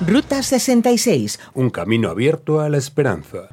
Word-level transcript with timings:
Ruta 0.00 0.42
66. 0.42 1.38
Un 1.54 1.70
camino 1.70 2.10
abierto 2.10 2.60
a 2.60 2.68
la 2.68 2.78
esperanza. 2.78 3.48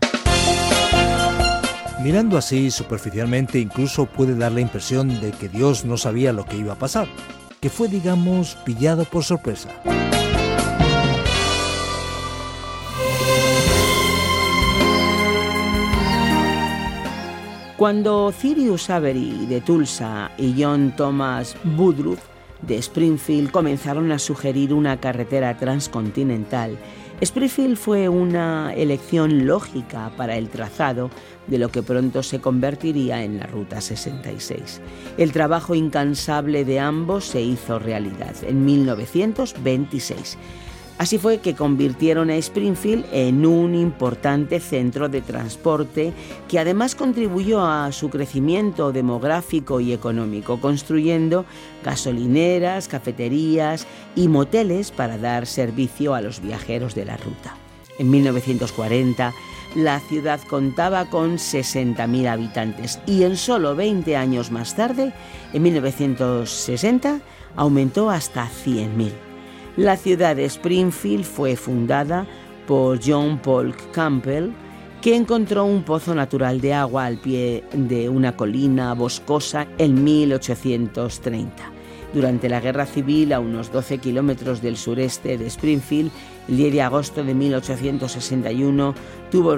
Mirando 2.03 2.35
así 2.35 2.71
superficialmente 2.71 3.59
incluso 3.59 4.07
puede 4.07 4.35
dar 4.35 4.51
la 4.51 4.61
impresión 4.61 5.21
de 5.21 5.31
que 5.31 5.49
Dios 5.49 5.85
no 5.85 5.97
sabía 5.97 6.33
lo 6.33 6.45
que 6.45 6.57
iba 6.57 6.73
a 6.73 6.79
pasar, 6.79 7.07
que 7.59 7.69
fue 7.69 7.87
digamos 7.87 8.55
pillado 8.65 9.05
por 9.05 9.23
sorpresa. 9.23 9.69
Cuando 17.77 18.31
Cyrus 18.31 18.89
Avery 18.89 19.45
de 19.45 19.61
Tulsa 19.61 20.31
y 20.37 20.55
John 20.57 20.93
Thomas 20.95 21.55
Woodruff 21.77 22.30
de 22.61 22.77
Springfield 22.77 23.51
comenzaron 23.51 24.11
a 24.11 24.19
sugerir 24.19 24.73
una 24.73 24.99
carretera 24.99 25.57
transcontinental, 25.57 26.77
Springfield 27.21 27.77
fue 27.77 28.09
una 28.09 28.73
elección 28.73 29.45
lógica 29.45 30.11
para 30.17 30.37
el 30.37 30.49
trazado 30.49 31.11
de 31.45 31.59
lo 31.59 31.69
que 31.69 31.83
pronto 31.83 32.23
se 32.23 32.41
convertiría 32.41 33.23
en 33.23 33.37
la 33.37 33.45
Ruta 33.45 33.79
66. 33.79 34.81
El 35.19 35.31
trabajo 35.31 35.75
incansable 35.75 36.65
de 36.65 36.79
ambos 36.79 37.25
se 37.25 37.41
hizo 37.41 37.77
realidad 37.77 38.35
en 38.41 38.65
1926 38.65 40.39
Así 41.01 41.17
fue 41.17 41.39
que 41.39 41.55
convirtieron 41.55 42.29
a 42.29 42.35
Springfield 42.35 43.05
en 43.11 43.43
un 43.43 43.73
importante 43.73 44.59
centro 44.59 45.09
de 45.09 45.21
transporte 45.21 46.13
que 46.47 46.59
además 46.59 46.93
contribuyó 46.93 47.65
a 47.65 47.91
su 47.91 48.11
crecimiento 48.11 48.91
demográfico 48.91 49.79
y 49.79 49.93
económico, 49.93 50.61
construyendo 50.61 51.43
gasolineras, 51.83 52.87
cafeterías 52.87 53.87
y 54.15 54.27
moteles 54.27 54.91
para 54.91 55.17
dar 55.17 55.47
servicio 55.47 56.13
a 56.13 56.21
los 56.21 56.39
viajeros 56.39 56.93
de 56.93 57.05
la 57.05 57.17
ruta. 57.17 57.55
En 57.97 58.11
1940, 58.11 59.33
la 59.73 59.99
ciudad 60.01 60.39
contaba 60.47 61.09
con 61.09 61.37
60.000 61.37 62.27
habitantes 62.27 62.99
y 63.07 63.23
en 63.23 63.37
solo 63.37 63.75
20 63.75 64.15
años 64.17 64.51
más 64.51 64.75
tarde, 64.75 65.13
en 65.51 65.63
1960, 65.63 67.21
aumentó 67.55 68.11
hasta 68.11 68.47
100.000. 68.47 69.30
La 69.77 69.95
ciudad 69.95 70.35
de 70.35 70.43
Springfield 70.45 71.23
fue 71.23 71.55
fundada 71.55 72.27
por 72.67 72.99
John 73.01 73.39
Paul 73.39 73.73
Campbell, 73.93 74.51
que 75.01 75.15
encontró 75.15 75.63
un 75.63 75.83
pozo 75.83 76.13
natural 76.13 76.59
de 76.59 76.73
agua 76.73 77.05
al 77.05 77.17
pie 77.17 77.63
de 77.71 78.09
una 78.09 78.35
colina 78.35 78.93
boscosa 78.93 79.65
en 79.77 80.03
1830. 80.03 81.71
Durante 82.13 82.49
la 82.49 82.59
Guerra 82.59 82.85
Civil, 82.85 83.31
a 83.31 83.39
unos 83.39 83.71
12 83.71 83.99
kilómetros 83.99 84.61
del 84.61 84.75
sureste 84.75 85.37
de 85.37 85.47
Springfield, 85.47 86.11
el 86.49 86.57
10 86.57 86.73
de 86.73 86.81
agosto 86.81 87.23
de 87.23 87.33
1861, 87.33 88.93
tuvo 89.31 89.55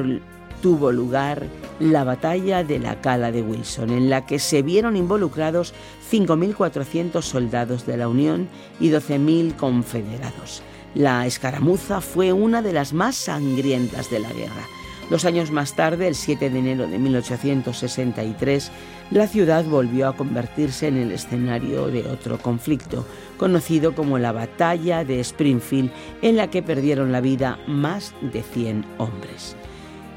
tuvo 0.64 0.94
lugar 0.94 1.44
la 1.82 2.06
batalla 2.06 2.64
de 2.64 2.80
la 2.80 3.02
Cala 3.02 3.34
de 3.34 3.42
Wilson, 3.42 3.90
en 3.90 4.10
la 4.10 4.26
que 4.26 4.40
se 4.40 4.62
vieron 4.62 4.96
involucrados 4.96 5.74
5.400 6.10 7.22
soldados 7.22 7.86
de 7.86 7.98
la 7.98 8.08
Unión 8.08 8.48
y 8.80 8.90
12.000 8.90 9.58
confederados. 9.58 10.64
La 10.96 11.28
escaramuza 11.28 12.00
fue 12.00 12.32
una 12.32 12.62
de 12.62 12.72
las 12.72 12.94
más 12.94 13.18
sangrientas 13.18 14.10
de 14.10 14.22
la 14.22 14.32
guerra. 14.32 14.64
Dos 15.10 15.26
años 15.26 15.52
más 15.52 15.76
tarde, 15.76 16.08
el 16.08 16.16
7 16.16 16.50
de 16.50 16.60
enero 16.60 16.88
de 16.88 16.98
1863, 16.98 18.72
la 19.12 19.28
ciudad 19.28 19.66
volvió 19.66 20.08
a 20.08 20.16
convertirse 20.16 20.88
en 20.88 20.96
el 20.96 21.12
escenario 21.12 21.88
de 21.88 22.08
otro 22.08 22.38
conflicto, 22.38 23.06
conocido 23.38 23.96
como 23.96 24.18
la 24.18 24.32
Batalla 24.32 25.04
de 25.04 25.20
Springfield, 25.20 25.92
en 26.22 26.38
la 26.38 26.50
que 26.50 26.64
perdieron 26.64 27.12
la 27.12 27.20
vida 27.20 27.60
más 27.68 28.14
de 28.22 28.42
100 28.44 28.86
hombres. 28.98 29.58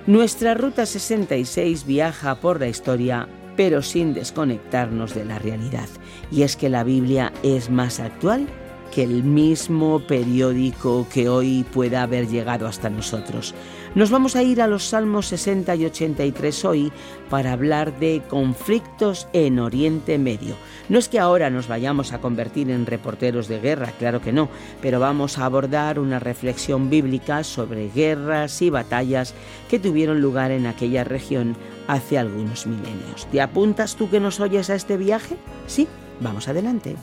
Nuestra 0.06 0.54
Ruta 0.54 0.86
66 0.86 1.84
viaja 1.84 2.36
por 2.36 2.60
la 2.60 2.68
historia, 2.68 3.28
pero 3.56 3.82
sin 3.82 4.14
desconectarnos 4.14 5.16
de 5.16 5.24
la 5.24 5.40
realidad. 5.40 5.88
Y 6.30 6.42
es 6.42 6.54
que 6.54 6.68
la 6.68 6.84
Biblia 6.84 7.32
es 7.42 7.70
más 7.70 7.98
actual 7.98 8.46
que 8.94 9.02
el 9.02 9.24
mismo 9.24 9.98
periódico 10.06 11.08
que 11.12 11.28
hoy 11.28 11.66
pueda 11.72 12.04
haber 12.04 12.28
llegado 12.28 12.68
hasta 12.68 12.88
nosotros. 12.88 13.52
Nos 13.96 14.10
vamos 14.10 14.36
a 14.36 14.42
ir 14.42 14.60
a 14.60 14.66
los 14.66 14.88
Salmos 14.88 15.28
60 15.28 15.74
y 15.74 15.86
83 15.86 16.66
hoy 16.66 16.92
para 17.30 17.54
hablar 17.54 17.98
de 17.98 18.20
conflictos 18.28 19.26
en 19.32 19.58
Oriente 19.58 20.18
Medio. 20.18 20.54
No 20.90 20.98
es 20.98 21.08
que 21.08 21.18
ahora 21.18 21.48
nos 21.48 21.66
vayamos 21.66 22.12
a 22.12 22.20
convertir 22.20 22.68
en 22.68 22.84
reporteros 22.84 23.48
de 23.48 23.58
guerra, 23.58 23.94
claro 23.98 24.20
que 24.20 24.34
no, 24.34 24.50
pero 24.82 25.00
vamos 25.00 25.38
a 25.38 25.46
abordar 25.46 25.98
una 25.98 26.18
reflexión 26.18 26.90
bíblica 26.90 27.42
sobre 27.42 27.88
guerras 27.88 28.60
y 28.60 28.68
batallas 28.68 29.32
que 29.70 29.78
tuvieron 29.78 30.20
lugar 30.20 30.50
en 30.50 30.66
aquella 30.66 31.02
región 31.02 31.56
hace 31.86 32.18
algunos 32.18 32.66
milenios. 32.66 33.26
¿Te 33.32 33.40
apuntas 33.40 33.96
tú 33.96 34.10
que 34.10 34.20
nos 34.20 34.40
oyes 34.40 34.68
a 34.68 34.74
este 34.74 34.98
viaje? 34.98 35.38
Sí, 35.66 35.88
vamos 36.20 36.48
adelante. 36.48 36.96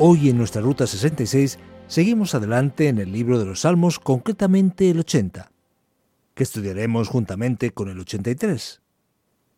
Hoy 0.00 0.28
en 0.28 0.38
nuestra 0.38 0.60
Ruta 0.60 0.88
66 0.88 1.56
seguimos 1.86 2.34
adelante 2.34 2.88
en 2.88 2.98
el 2.98 3.12
libro 3.12 3.38
de 3.38 3.44
los 3.44 3.60
Salmos, 3.60 4.00
concretamente 4.00 4.90
el 4.90 4.98
80 4.98 5.52
que 6.38 6.44
estudiaremos 6.44 7.08
juntamente 7.08 7.72
con 7.72 7.88
el 7.88 7.98
83. 7.98 8.80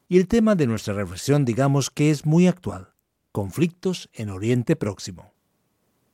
Y 0.08 0.16
el 0.16 0.26
tema 0.26 0.54
de 0.54 0.66
nuestra 0.66 0.94
reflexión 0.94 1.44
digamos 1.44 1.90
que 1.90 2.10
es 2.10 2.24
muy 2.24 2.46
actual, 2.46 2.94
conflictos 3.32 4.08
en 4.14 4.30
Oriente 4.30 4.76
Próximo. 4.76 5.34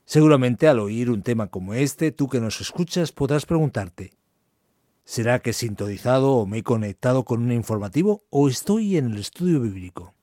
Seguramente 0.06 0.66
al 0.66 0.80
oír 0.80 1.08
un 1.08 1.22
tema 1.22 1.46
como 1.46 1.72
este, 1.72 2.10
tú 2.10 2.28
que 2.28 2.40
nos 2.40 2.60
escuchas 2.60 3.12
podrás 3.12 3.46
preguntarte, 3.46 4.14
¿será 5.04 5.38
que 5.38 5.50
he 5.50 5.52
sintonizado 5.52 6.32
o 6.32 6.46
me 6.46 6.58
he 6.58 6.62
conectado 6.64 7.24
con 7.24 7.44
un 7.44 7.52
informativo 7.52 8.24
o 8.30 8.48
estoy 8.48 8.96
en 8.96 9.12
el 9.12 9.18
estudio 9.18 9.60
bíblico? 9.60 10.14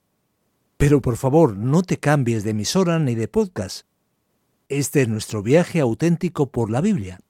Pero 0.75 1.01
por 1.01 1.15
favor, 1.15 1.55
no 1.55 1.83
te 1.83 1.99
cambies 1.99 2.43
de 2.43 2.49
emisora 2.49 2.99
ni 2.99 3.15
de 3.15 3.29
podcast. 3.29 3.87
Este 4.67 5.03
es 5.03 5.07
nuestro 5.07 5.41
viaje 5.41 5.79
auténtico 5.79 6.51
por 6.51 6.69
la 6.69 6.81
Biblia 6.81 7.21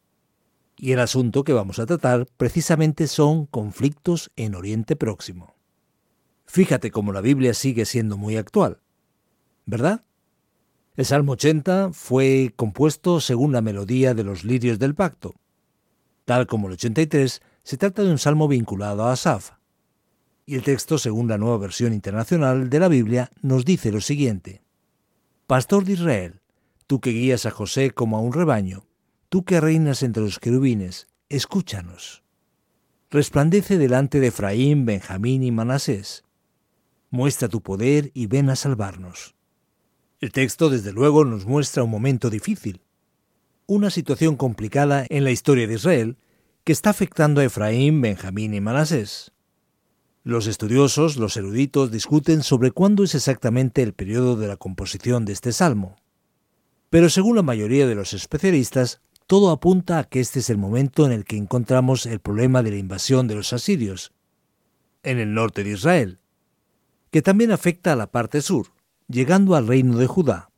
y 0.78 0.92
el 0.92 1.00
asunto 1.00 1.44
que 1.44 1.54
vamos 1.54 1.80
a 1.80 1.86
tratar 1.86 2.28
precisamente 2.38 3.08
son 3.08 3.46
conflictos 3.46 4.32
en 4.36 4.56
Oriente 4.56 4.96
Próximo. 4.96 5.56
Fíjate 6.46 6.92
cómo 6.92 7.12
la 7.12 7.22
Biblia 7.22 7.54
sigue 7.54 7.86
siendo 7.86 8.18
muy 8.18 8.38
actual, 8.38 8.80
¿verdad? 9.66 10.04
El 10.96 11.06
Salmo 11.06 11.32
80 11.34 11.90
fue 11.94 12.54
compuesto 12.56 13.20
según 13.20 13.52
la 13.52 13.62
melodía 13.62 14.14
de 14.14 14.24
los 14.24 14.44
lirios 14.44 14.78
del 14.78 14.94
pacto. 14.94 15.36
Tal 16.26 16.46
como 16.46 16.68
el 16.68 16.74
83, 16.74 17.42
se 17.64 17.78
trata 17.78 18.04
de 18.04 18.12
un 18.12 18.20
salmo 18.20 18.48
vinculado 18.48 19.04
a 19.04 19.14
Asaf. 19.14 19.52
Y 20.46 20.56
el 20.56 20.64
texto, 20.64 20.98
según 20.98 21.28
la 21.28 21.38
nueva 21.38 21.58
versión 21.58 21.94
internacional 21.94 22.70
de 22.70 22.80
la 22.80 22.90
Biblia, 22.90 23.32
nos 23.42 23.66
dice 23.66 23.92
lo 23.92 24.02
siguiente. 24.02 24.62
Pastor 25.48 25.86
de 25.86 25.94
Israel, 25.94 26.42
tú 26.86 27.00
que 27.00 27.12
guías 27.12 27.46
a 27.46 27.52
José 27.52 27.92
como 27.92 28.18
a 28.18 28.22
un 28.22 28.34
rebaño, 28.34 28.86
tú 29.34 29.44
que 29.44 29.60
reinas 29.60 30.04
entre 30.04 30.22
los 30.22 30.38
querubines, 30.38 31.08
escúchanos. 31.28 32.22
Resplandece 33.10 33.80
delante 33.80 34.20
de 34.20 34.28
Efraín, 34.28 34.86
Benjamín 34.86 35.42
y 35.42 35.50
Manasés. 35.50 36.24
Muestra 37.10 37.50
tu 37.50 37.62
poder 37.62 38.12
y 38.14 38.28
ven 38.28 38.52
a 38.52 38.56
salvarnos. 38.56 39.34
El 40.20 40.32
texto, 40.32 40.70
desde 40.70 40.94
luego, 40.94 41.26
nos 41.26 41.48
muestra 41.48 41.82
un 41.82 41.90
momento 41.90 42.30
difícil, 42.30 42.82
una 43.66 43.90
situación 43.90 44.36
complicada 44.36 45.04
en 45.10 45.24
la 45.24 45.32
historia 45.32 45.66
de 45.66 45.74
Israel 45.74 46.18
que 46.64 46.72
está 46.72 46.92
afectando 46.92 47.42
a 47.42 47.46
Efraín, 47.46 48.02
Benjamín 48.02 48.54
y 48.54 48.62
Manasés. 48.62 49.32
Los 50.24 50.46
estudiosos, 50.46 51.18
los 51.18 51.38
eruditos, 51.38 51.90
discuten 51.90 52.44
sobre 52.44 52.70
cuándo 52.70 53.04
es 53.04 53.16
exactamente 53.16 53.82
el 53.82 53.94
periodo 53.94 54.36
de 54.36 54.48
la 54.48 54.58
composición 54.58 55.26
de 55.26 55.34
este 55.34 55.54
salmo. 55.54 55.96
Pero 56.92 57.10
según 57.10 57.36
la 57.36 57.42
mayoría 57.42 57.88
de 57.88 57.96
los 57.96 58.14
especialistas, 58.14 59.02
todo 59.28 59.52
apunta 59.52 60.00
a 60.00 60.04
que 60.04 60.20
este 60.20 60.40
es 60.40 60.50
el 60.50 60.58
momento 60.58 61.06
en 61.06 61.12
el 61.12 61.26
que 61.26 61.38
encontramos 61.38 62.06
el 62.06 62.20
problema 62.20 62.64
de 62.64 62.72
la 62.72 62.78
invasión 62.78 63.28
de 63.28 63.36
los 63.36 63.54
asirios, 63.54 64.12
en 65.04 65.20
el 65.20 65.34
norte 65.34 65.64
de 65.64 65.72
Israel, 65.72 66.20
que 67.12 67.22
también 67.22 67.52
afecta 67.52 67.94
a 67.94 67.96
la 67.96 68.12
parte 68.12 68.42
sur, 68.42 68.68
llegando 69.08 69.56
al 69.56 69.68
reino 69.68 69.98
de 69.98 70.08
Judá. 70.08 70.50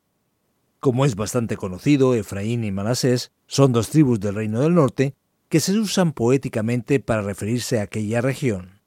Como 0.79 1.05
es 1.05 1.15
bastante 1.15 1.57
conocido, 1.57 2.13
Efraín 2.15 2.63
y 2.63 2.71
Manasés 2.71 3.31
son 3.47 3.73
dos 3.73 3.89
tribus 3.89 4.19
del 4.19 4.35
reino 4.35 4.61
del 4.61 4.75
norte 4.75 5.15
que 5.49 5.59
se 5.59 5.77
usan 5.77 6.13
poéticamente 6.13 6.99
para 6.99 7.21
referirse 7.21 7.79
a 7.79 7.83
aquella 7.83 8.21
región. 8.21 8.81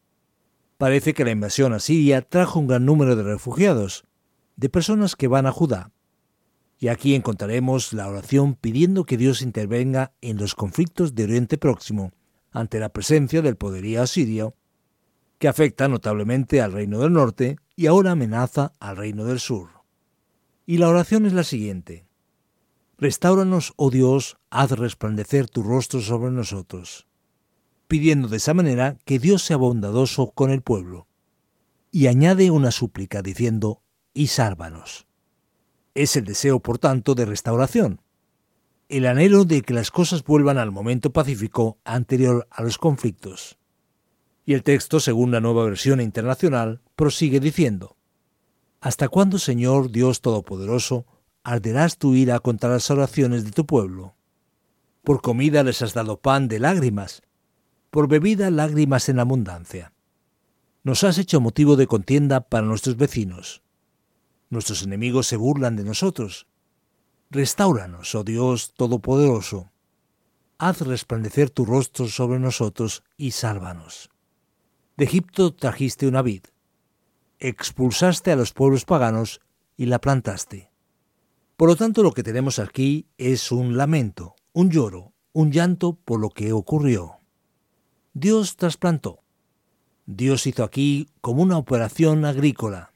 Parece 0.77 1.13
que 1.13 1.25
la 1.25 1.33
invasión 1.33 1.73
asiria 1.73 2.23
trajo 2.23 2.61
un 2.61 2.69
gran 2.69 2.85
número 2.85 3.17
de 3.17 3.25
refugiados, 3.25 4.05
de 4.57 4.69
personas 4.69 5.17
que 5.17 5.29
van 5.29 5.47
a 5.47 5.53
Judá. 5.53 5.91
Y 6.79 6.89
aquí 6.89 7.15
encontraremos 7.15 7.93
la 7.93 8.09
oración 8.09 8.55
pidiendo 8.55 9.05
que 9.05 9.17
Dios 9.17 9.43
intervenga 9.43 10.13
en 10.21 10.37
los 10.37 10.55
conflictos 10.55 11.15
de 11.15 11.25
Oriente 11.25 11.59
Próximo 11.59 12.13
ante 12.53 12.79
la 12.79 12.91
presencia 12.91 13.43
del 13.43 13.57
poderío 13.57 14.03
asirio, 14.03 14.55
que 15.39 15.49
afecta 15.49 15.89
notablemente 15.89 16.61
al 16.61 16.73
reino 16.73 17.01
del 17.01 17.13
norte 17.13 17.57
y 17.77 17.87
ahora 17.87 18.13
amenaza 18.13 18.73
al 18.81 18.97
reino 18.97 19.25
del 19.25 19.41
sur. 19.41 19.69
Y 20.67 20.79
la 20.79 20.89
oración 20.89 21.27
es 21.27 21.33
la 21.33 21.45
siguiente. 21.45 22.07
Restáuranos, 22.97 23.73
oh 23.77 23.91
Dios, 23.91 24.39
haz 24.51 24.73
resplandecer 24.73 25.49
tu 25.49 25.63
rostro 25.63 26.01
sobre 26.01 26.31
nosotros, 26.31 27.07
pidiendo 27.87 28.29
de 28.29 28.39
esa 28.39 28.55
manera 28.55 28.99
que 29.05 29.19
Dios 29.19 29.43
sea 29.43 29.57
bondadoso 29.57 30.31
con 30.33 30.51
el 30.51 30.63
pueblo. 30.63 31.07
Y 31.91 32.07
añade 32.09 32.51
una 32.51 32.71
súplica 32.71 33.23
diciendo, 33.23 33.83
y 34.15 34.29
sálvanos. 34.29 35.08
Es 35.99 36.15
el 36.15 36.27
deseo, 36.27 36.61
por 36.61 36.79
tanto, 36.79 37.17
de 37.17 37.25
restauración, 37.25 38.00
el 38.89 39.05
anhelo 39.05 39.45
de 39.45 39.62
que 39.62 39.75
las 39.75 39.91
cosas 39.91 40.23
vuelvan 40.23 40.56
al 40.56 40.71
momento 40.71 41.12
pacífico 41.12 41.79
anterior 41.83 42.47
a 42.53 42.62
los 42.62 42.79
conflictos. 42.79 43.59
Y 44.47 44.55
el 44.55 44.62
texto, 44.62 45.00
según 45.00 45.33
la 45.33 45.41
nueva 45.41 45.65
versión 45.65 46.00
internacional, 46.00 46.83
prosigue 46.95 47.41
diciendo, 47.41 47.97
¿Hasta 48.81 49.09
cuándo, 49.09 49.41
Señor 49.41 49.91
Dios 49.91 50.21
Todopoderoso, 50.21 51.05
arderás 51.43 51.99
tu 51.99 52.15
ira 52.15 52.39
contra 52.39 52.71
las 52.71 52.89
oraciones 52.93 53.45
de 53.45 53.50
tu 53.50 53.67
pueblo? 53.67 54.15
Por 55.03 55.21
comida 55.21 55.65
les 55.65 55.83
has 55.83 55.95
dado 55.95 56.21
pan 56.21 56.47
de 56.47 56.61
lágrimas, 56.61 57.23
por 57.91 58.06
bebida 58.06 58.53
lágrimas 58.53 59.09
en 59.09 59.19
abundancia. 59.19 59.93
Nos 60.85 61.03
has 61.03 61.19
hecho 61.19 61.41
motivo 61.41 61.75
de 61.75 61.89
contienda 61.89 62.43
para 62.43 62.65
nuestros 62.65 62.97
vecinos. 62.97 63.65
Nuestros 64.50 64.83
enemigos 64.83 65.27
se 65.27 65.37
burlan 65.37 65.77
de 65.77 65.85
nosotros. 65.85 66.47
Restáuranos, 67.31 68.15
oh 68.15 68.25
Dios 68.25 68.75
Todopoderoso. 68.75 69.71
Haz 70.59 70.81
resplandecer 70.81 71.50
tu 71.50 71.65
rostro 71.65 72.09
sobre 72.09 72.39
nosotros 72.39 73.03
y 73.17 73.33
sálvanos. 73.33 74.11
De 74.97 75.05
Egipto 75.05 75.55
trajiste 75.55 76.06
una 76.06 76.23
vid 76.23 76.43
expulsaste 77.41 78.33
a 78.33 78.37
los 78.37 78.53
pueblos 78.53 78.85
paganos 78.85 79.41
y 79.77 79.87
la 79.87 80.00
plantaste. 80.00 80.71
Por 81.56 81.69
lo 81.69 81.77
tanto, 81.77 82.03
lo 82.03 82.12
que 82.12 82.23
tenemos 82.23 82.59
aquí 82.59 83.06
es 83.17 83.53
un 83.53 83.77
lamento, 83.77 84.37
un 84.53 84.71
lloro, 84.71 85.12
un 85.33 85.53
llanto 85.53 85.95
por 86.05 86.21
lo 86.21 86.31
que 86.31 86.53
ocurrió. 86.53 87.21
Dios 88.12 88.56
trasplantó. 88.56 89.21
Dios 90.06 90.47
hizo 90.47 90.65
aquí 90.65 91.09
como 91.21 91.43
una 91.43 91.59
operación 91.59 92.25
agrícola, 92.25 92.93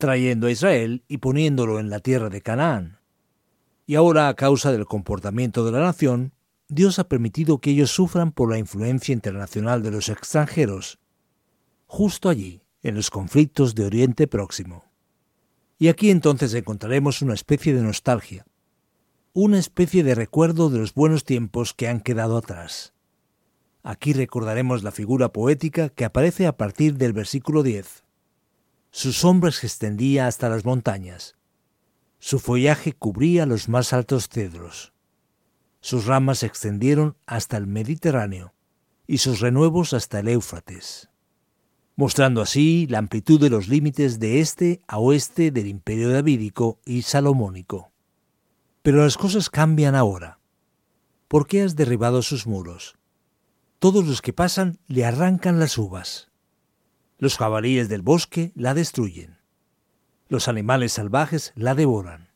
trayendo 0.00 0.48
a 0.48 0.50
Israel 0.50 1.04
y 1.06 1.18
poniéndolo 1.18 1.78
en 1.78 1.90
la 1.90 2.00
tierra 2.00 2.28
de 2.28 2.42
Canaán. 2.42 2.98
Y 3.86 3.94
ahora, 3.94 4.26
a 4.26 4.34
causa 4.34 4.72
del 4.72 4.86
comportamiento 4.86 5.64
de 5.64 5.70
la 5.70 5.80
nación, 5.80 6.32
Dios 6.68 6.98
ha 6.98 7.08
permitido 7.08 7.58
que 7.58 7.70
ellos 7.70 7.92
sufran 7.92 8.32
por 8.32 8.50
la 8.50 8.58
influencia 8.58 9.12
internacional 9.12 9.82
de 9.82 9.92
los 9.92 10.08
extranjeros, 10.08 10.98
justo 11.86 12.28
allí, 12.28 12.62
en 12.82 12.94
los 12.96 13.10
conflictos 13.10 13.74
de 13.74 13.84
Oriente 13.84 14.26
Próximo. 14.26 14.84
Y 15.78 15.88
aquí 15.88 16.10
entonces 16.10 16.54
encontraremos 16.54 17.22
una 17.22 17.34
especie 17.34 17.74
de 17.74 17.82
nostalgia, 17.82 18.46
una 19.32 19.58
especie 19.58 20.02
de 20.02 20.14
recuerdo 20.14 20.70
de 20.70 20.78
los 20.78 20.94
buenos 20.94 21.24
tiempos 21.24 21.74
que 21.74 21.88
han 21.88 22.00
quedado 22.00 22.36
atrás. 22.36 22.94
Aquí 23.82 24.12
recordaremos 24.12 24.82
la 24.82 24.90
figura 24.90 25.32
poética 25.32 25.88
que 25.88 26.04
aparece 26.04 26.46
a 26.46 26.56
partir 26.56 26.96
del 26.96 27.12
versículo 27.12 27.62
10. 27.62 28.04
Su 28.90 29.12
sombra 29.12 29.50
se 29.52 29.66
extendía 29.66 30.26
hasta 30.26 30.48
las 30.48 30.64
montañas. 30.64 31.36
Su 32.18 32.38
follaje 32.38 32.92
cubría 32.92 33.46
los 33.46 33.68
más 33.68 33.92
altos 33.92 34.28
cedros. 34.28 34.92
Sus 35.80 36.06
ramas 36.06 36.40
se 36.40 36.46
extendieron 36.46 37.16
hasta 37.26 37.56
el 37.56 37.66
Mediterráneo 37.66 38.54
y 39.06 39.18
sus 39.18 39.40
renuevos 39.40 39.92
hasta 39.94 40.20
el 40.20 40.28
Éufrates 40.28 41.10
mostrando 42.00 42.40
así 42.40 42.86
la 42.88 42.96
amplitud 42.96 43.38
de 43.38 43.50
los 43.50 43.68
límites 43.68 44.18
de 44.18 44.40
este 44.40 44.80
a 44.88 44.98
oeste 44.98 45.50
del 45.50 45.66
imperio 45.66 46.08
davídico 46.08 46.80
y 46.86 47.02
salomónico. 47.02 47.92
Pero 48.80 49.04
las 49.04 49.18
cosas 49.18 49.50
cambian 49.50 49.94
ahora. 49.94 50.38
¿Por 51.28 51.46
qué 51.46 51.60
has 51.60 51.76
derribado 51.76 52.22
sus 52.22 52.46
muros? 52.46 52.96
Todos 53.78 54.06
los 54.06 54.22
que 54.22 54.32
pasan 54.32 54.78
le 54.86 55.04
arrancan 55.04 55.58
las 55.58 55.76
uvas. 55.76 56.29
Los 57.20 57.36
jabalíes 57.36 57.90
del 57.90 58.00
bosque 58.00 58.50
la 58.54 58.72
destruyen. 58.72 59.36
Los 60.30 60.48
animales 60.48 60.94
salvajes 60.94 61.52
la 61.54 61.74
devoran. 61.74 62.30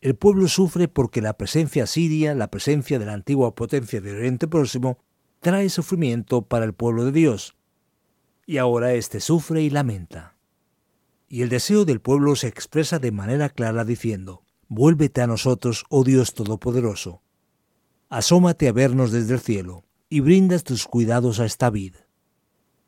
El 0.00 0.16
pueblo 0.16 0.48
sufre 0.48 0.88
porque 0.88 1.22
la 1.22 1.36
presencia 1.36 1.86
siria, 1.86 2.34
la 2.34 2.50
presencia 2.50 2.98
de 2.98 3.06
la 3.06 3.12
antigua 3.12 3.54
potencia 3.54 4.00
del 4.00 4.16
Oriente 4.16 4.48
Próximo, 4.48 4.98
trae 5.38 5.70
sufrimiento 5.70 6.42
para 6.42 6.64
el 6.64 6.74
pueblo 6.74 7.04
de 7.04 7.12
Dios, 7.12 7.54
y 8.46 8.58
ahora 8.58 8.94
éste 8.94 9.20
sufre 9.20 9.62
y 9.62 9.70
lamenta. 9.70 10.36
Y 11.28 11.42
el 11.42 11.48
deseo 11.48 11.84
del 11.84 12.00
pueblo 12.00 12.34
se 12.34 12.48
expresa 12.48 12.98
de 12.98 13.12
manera 13.12 13.48
clara 13.48 13.84
diciendo, 13.84 14.42
Vuélvete 14.66 15.22
a 15.22 15.28
nosotros, 15.28 15.84
oh 15.88 16.02
Dios 16.02 16.34
Todopoderoso. 16.34 17.22
Asómate 18.08 18.66
a 18.66 18.72
vernos 18.72 19.12
desde 19.12 19.34
el 19.34 19.40
cielo, 19.40 19.84
y 20.08 20.18
brindas 20.18 20.64
tus 20.64 20.88
cuidados 20.88 21.38
a 21.38 21.44
esta 21.44 21.70
vid. 21.70 21.94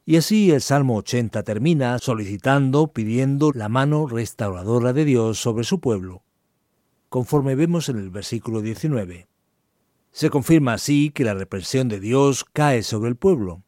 Y 0.08 0.16
así 0.16 0.52
el 0.52 0.60
Salmo 0.60 0.94
80 0.98 1.42
termina 1.42 1.98
solicitando, 1.98 2.92
pidiendo 2.92 3.50
la 3.50 3.68
mano 3.68 4.06
restauradora 4.06 4.92
de 4.92 5.04
Dios 5.04 5.40
sobre 5.40 5.64
su 5.64 5.80
pueblo, 5.80 6.22
conforme 7.08 7.56
vemos 7.56 7.88
en 7.88 7.98
el 7.98 8.10
versículo 8.10 8.62
19. 8.62 9.26
Se 10.12 10.30
confirma 10.30 10.74
así 10.74 11.10
que 11.10 11.24
la 11.24 11.34
represión 11.34 11.88
de 11.88 11.98
Dios 11.98 12.44
cae 12.44 12.84
sobre 12.84 13.10
el 13.10 13.16
pueblo, 13.16 13.64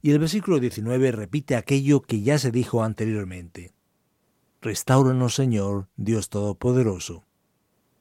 y 0.00 0.12
el 0.12 0.20
versículo 0.20 0.60
19 0.60 1.10
repite 1.10 1.56
aquello 1.56 2.02
que 2.02 2.22
ya 2.22 2.38
se 2.38 2.52
dijo 2.52 2.84
anteriormente. 2.84 3.72
Restáuranos, 4.62 5.34
Señor, 5.34 5.88
Dios 5.96 6.28
Todopoderoso. 6.28 7.24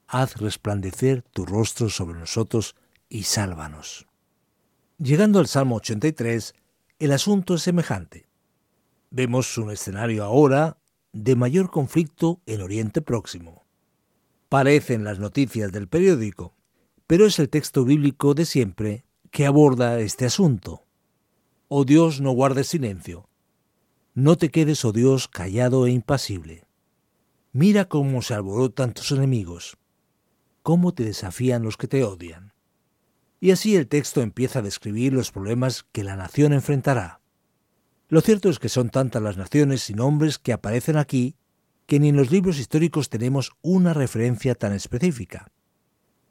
Haz 0.05 0.37
resplandecer 0.37 1.23
tu 1.33 1.43
rostro 1.43 1.89
sobre 1.89 2.19
nosotros 2.19 2.75
y 3.09 3.23
sálvanos. 3.23 4.05
Llegando 4.99 5.39
al 5.39 5.47
Salmo 5.47 5.77
83, 5.77 6.53
el 6.99 7.11
asunto 7.11 7.55
es 7.55 7.61
semejante. 7.61 8.27
Vemos 9.11 9.55
un 9.57 9.71
escenario 9.71 10.23
ahora 10.23 10.79
de 11.13 11.35
mayor 11.35 11.69
conflicto 11.69 12.41
en 12.47 12.61
Oriente 12.61 13.01
Próximo. 13.01 13.65
Parecen 14.49 15.03
las 15.03 15.19
noticias 15.19 15.71
del 15.71 15.87
periódico, 15.87 16.55
pero 17.05 17.27
es 17.27 17.37
el 17.37 17.49
texto 17.49 17.85
bíblico 17.85 18.33
de 18.33 18.45
siempre 18.45 19.05
que 19.29 19.45
aborda 19.45 19.99
este 19.99 20.25
asunto. 20.25 20.85
Oh 21.67 21.85
Dios, 21.85 22.19
no 22.19 22.31
guardes 22.31 22.67
silencio. 22.67 23.29
No 24.15 24.35
te 24.35 24.49
quedes, 24.49 24.83
oh 24.83 24.91
Dios, 24.91 25.27
callado 25.27 25.85
e 25.85 25.91
impasible. 25.91 26.65
Mira 27.51 27.85
cómo 27.85 28.23
se 28.23 28.33
alborotan 28.33 28.93
tus 28.93 29.11
enemigos, 29.11 29.77
cómo 30.63 30.93
te 30.93 31.03
desafían 31.03 31.61
los 31.61 31.77
que 31.77 31.87
te 31.87 32.03
odian. 32.03 32.46
Y 33.39 33.51
así 33.51 33.75
el 33.75 33.87
texto 33.87 34.21
empieza 34.21 34.59
a 34.59 34.63
describir 34.63 35.13
los 35.13 35.31
problemas 35.31 35.85
que 35.91 36.03
la 36.03 36.15
nación 36.15 36.53
enfrentará. 36.53 37.21
Lo 38.09 38.21
cierto 38.21 38.49
es 38.49 38.59
que 38.59 38.69
son 38.69 38.89
tantas 38.89 39.21
las 39.21 39.37
naciones 39.37 39.89
y 39.89 39.93
nombres 39.93 40.39
que 40.39 40.53
aparecen 40.53 40.97
aquí 40.97 41.35
que 41.85 41.99
ni 41.99 42.09
en 42.09 42.17
los 42.17 42.31
libros 42.31 42.59
históricos 42.59 43.09
tenemos 43.09 43.53
una 43.61 43.93
referencia 43.93 44.55
tan 44.55 44.73
específica. 44.73 45.51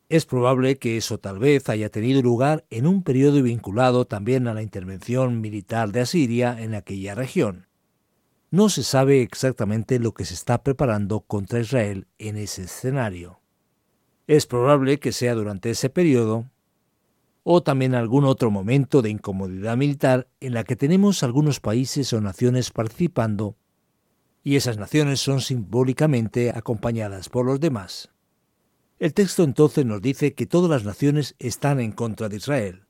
Es 0.08 0.24
probable 0.24 0.78
que 0.78 0.96
eso 0.96 1.18
tal 1.18 1.38
vez 1.38 1.68
haya 1.68 1.90
tenido 1.90 2.22
lugar 2.22 2.64
en 2.70 2.86
un 2.86 3.02
periodo 3.02 3.42
vinculado 3.42 4.04
también 4.04 4.46
a 4.46 4.54
la 4.54 4.62
intervención 4.62 5.40
militar 5.40 5.90
de 5.90 6.00
Asiria 6.00 6.56
en 6.60 6.74
aquella 6.74 7.14
región. 7.14 7.66
No 8.50 8.68
se 8.68 8.84
sabe 8.84 9.22
exactamente 9.22 9.98
lo 9.98 10.14
que 10.14 10.24
se 10.24 10.34
está 10.34 10.62
preparando 10.62 11.20
contra 11.20 11.58
Israel 11.58 12.06
en 12.18 12.36
ese 12.36 12.62
escenario. 12.62 13.40
Es 14.28 14.46
probable 14.46 15.00
que 15.00 15.12
sea 15.12 15.34
durante 15.34 15.70
ese 15.70 15.90
periodo 15.90 16.50
o 17.48 17.62
también 17.62 17.94
algún 17.94 18.24
otro 18.24 18.50
momento 18.50 19.02
de 19.02 19.10
incomodidad 19.10 19.76
militar 19.76 20.26
en 20.40 20.52
la 20.52 20.64
que 20.64 20.74
tenemos 20.74 21.22
algunos 21.22 21.60
países 21.60 22.12
o 22.12 22.20
naciones 22.20 22.72
participando 22.72 23.56
y 24.42 24.56
esas 24.56 24.78
naciones 24.78 25.20
son 25.20 25.40
simbólicamente 25.40 26.50
acompañadas 26.50 27.28
por 27.28 27.46
los 27.46 27.60
demás. 27.60 28.10
El 28.98 29.14
texto 29.14 29.44
entonces 29.44 29.86
nos 29.86 30.02
dice 30.02 30.34
que 30.34 30.46
todas 30.46 30.68
las 30.68 30.84
naciones 30.84 31.36
están 31.38 31.78
en 31.78 31.92
contra 31.92 32.28
de 32.28 32.38
Israel. 32.38 32.86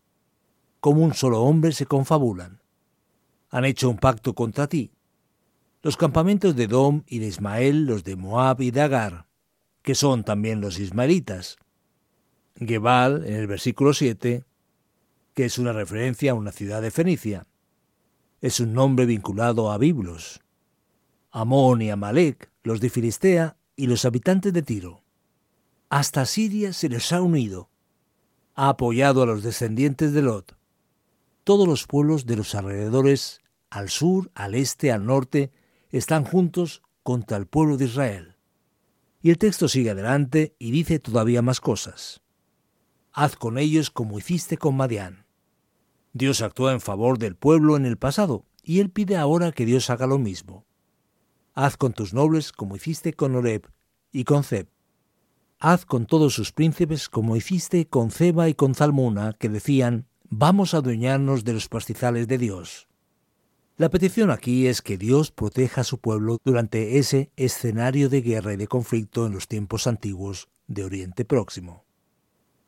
Como 0.80 1.02
un 1.02 1.12
solo 1.12 1.42
hombre 1.42 1.72
se 1.72 1.84
confabulan. 1.84 2.62
Han 3.50 3.66
hecho 3.66 3.90
un 3.90 3.98
pacto 3.98 4.34
contra 4.34 4.68
ti. 4.68 4.90
Los 5.82 5.98
campamentos 5.98 6.56
de 6.56 6.66
Dom 6.66 7.02
y 7.06 7.18
de 7.18 7.26
Ismael, 7.26 7.84
los 7.84 8.04
de 8.04 8.16
Moab 8.16 8.62
y 8.62 8.70
de 8.70 8.80
Agar, 8.80 9.26
que 9.82 9.94
son 9.94 10.25
también 10.25 10.62
los 10.62 10.78
ismaelitas. 10.78 11.58
Gebal, 12.58 13.25
en 13.26 13.34
el 13.34 13.46
versículo 13.46 13.92
7, 13.92 14.44
que 15.34 15.44
es 15.44 15.58
una 15.58 15.72
referencia 15.72 16.30
a 16.30 16.34
una 16.34 16.52
ciudad 16.52 16.80
de 16.80 16.90
Fenicia. 16.90 17.46
Es 18.40 18.60
un 18.60 18.72
nombre 18.72 19.04
vinculado 19.04 19.70
a 19.70 19.78
Biblos. 19.78 20.40
Amón 21.30 21.82
y 21.82 21.90
Amalek, 21.90 22.50
los 22.62 22.80
de 22.80 22.88
Filistea 22.88 23.58
y 23.76 23.86
los 23.86 24.06
habitantes 24.06 24.54
de 24.54 24.62
Tiro. 24.62 25.02
Hasta 25.90 26.25
Siria 26.25 26.72
se 26.72 26.88
les 26.88 27.12
ha 27.12 27.20
unido. 27.20 27.68
Ha 28.54 28.70
apoyado 28.70 29.22
a 29.22 29.26
los 29.26 29.42
descendientes 29.42 30.12
de 30.12 30.22
Lot. 30.22 30.56
Todos 31.44 31.68
los 31.68 31.86
pueblos 31.86 32.25
de 32.25 32.36
los 32.36 32.54
alrededores, 32.54 33.40
al 33.68 33.90
sur, 33.90 34.30
al 34.34 34.54
este, 34.54 34.90
al 34.90 35.04
norte, 35.04 35.52
están 35.90 36.25
juntos 36.25 36.82
contra 37.02 37.36
el 37.36 37.46
pueblo 37.46 37.76
de 37.76 37.84
Israel. 37.84 38.36
Y 39.20 39.30
el 39.30 39.38
texto 39.38 39.68
sigue 39.68 39.90
adelante 39.90 40.56
y 40.58 40.70
dice 40.70 40.98
todavía 40.98 41.42
más 41.42 41.60
cosas. 41.60 42.22
Haz 43.18 43.35
con 43.35 43.56
ellos 43.56 43.90
como 43.90 44.18
hiciste 44.18 44.58
con 44.58 44.76
Madián. 44.76 45.25
Dios 46.12 46.42
actúa 46.42 46.75
en 46.75 46.82
favor 46.82 47.16
del 47.18 47.35
pueblo 47.35 47.78
en 47.78 47.87
el 47.87 47.96
pasado, 47.96 48.44
y 48.62 48.80
él 48.80 48.90
pide 48.90 49.16
ahora 49.16 49.52
que 49.52 49.64
Dios 49.64 49.88
haga 49.88 50.06
lo 50.06 50.18
mismo. 50.18 50.66
Haz 51.54 51.78
con 51.78 51.94
tus 51.94 52.12
nobles 52.12 52.52
como 52.52 52.76
hiciste 52.76 53.14
con 53.14 53.35
Oreb 53.35 53.70
y 54.12 54.25
con 54.25 54.44
Zeb. 54.44 54.68
Haz 55.58 55.87
con 55.87 56.04
todos 56.04 56.35
sus 56.35 56.52
príncipes 56.52 57.08
como 57.08 57.37
hiciste 57.37 57.88
con 57.88 58.11
Zeba 58.11 58.50
y 58.50 58.54
con 58.54 58.75
Zalmuna, 58.75 59.32
que 59.32 59.49
decían, 59.49 60.06
vamos 60.28 60.75
a 60.75 60.78
adueñarnos 60.78 61.42
de 61.42 61.54
los 61.54 61.70
pastizales 61.70 62.28
de 62.28 62.37
Dios. 62.37 62.87
La 63.78 63.88
petición 63.88 64.30
aquí 64.30 64.66
es 64.66 64.82
que 64.82 64.99
Dios 64.99 65.30
proteja 65.30 65.80
a 65.80 65.85
su 65.85 66.00
pueblo 66.00 66.37
durante 66.44 66.99
ese 66.99 67.30
escenario 67.37 68.11
de 68.11 68.20
guerra 68.20 68.52
y 68.52 68.56
de 68.58 68.68
conflicto 68.68 69.25
en 69.25 69.32
los 69.32 69.49
tiempos 69.49 69.87
antiguos 69.87 70.50
de 70.66 70.85
Oriente 70.85 71.25
Próximo. 71.25 71.86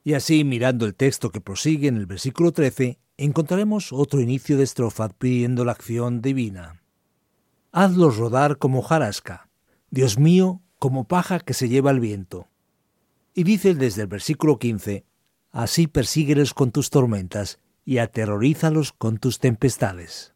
Y 0.08 0.14
así, 0.14 0.42
mirando 0.42 0.86
el 0.86 0.94
texto 0.94 1.28
que 1.28 1.42
prosigue 1.42 1.86
en 1.86 1.98
el 1.98 2.06
versículo 2.06 2.50
13, 2.50 2.98
encontraremos 3.18 3.92
otro 3.92 4.22
inicio 4.22 4.56
de 4.56 4.64
estrofa 4.64 5.10
pidiendo 5.10 5.66
la 5.66 5.72
acción 5.72 6.22
divina. 6.22 6.80
Hazlos 7.72 8.16
rodar 8.16 8.56
como 8.56 8.80
jarasca, 8.80 9.50
Dios 9.90 10.18
mío, 10.18 10.62
como 10.78 11.04
paja 11.04 11.40
que 11.40 11.52
se 11.52 11.68
lleva 11.68 11.90
el 11.90 12.00
viento. 12.00 12.48
Y 13.34 13.42
dice 13.42 13.74
desde 13.74 14.00
el 14.00 14.08
versículo 14.08 14.58
15, 14.58 15.04
Así 15.50 15.88
persíguelos 15.88 16.54
con 16.54 16.70
tus 16.70 16.88
tormentas 16.88 17.60
y 17.84 17.98
aterrorízalos 17.98 18.94
con 18.94 19.18
tus 19.18 19.38
tempestades. 19.38 20.32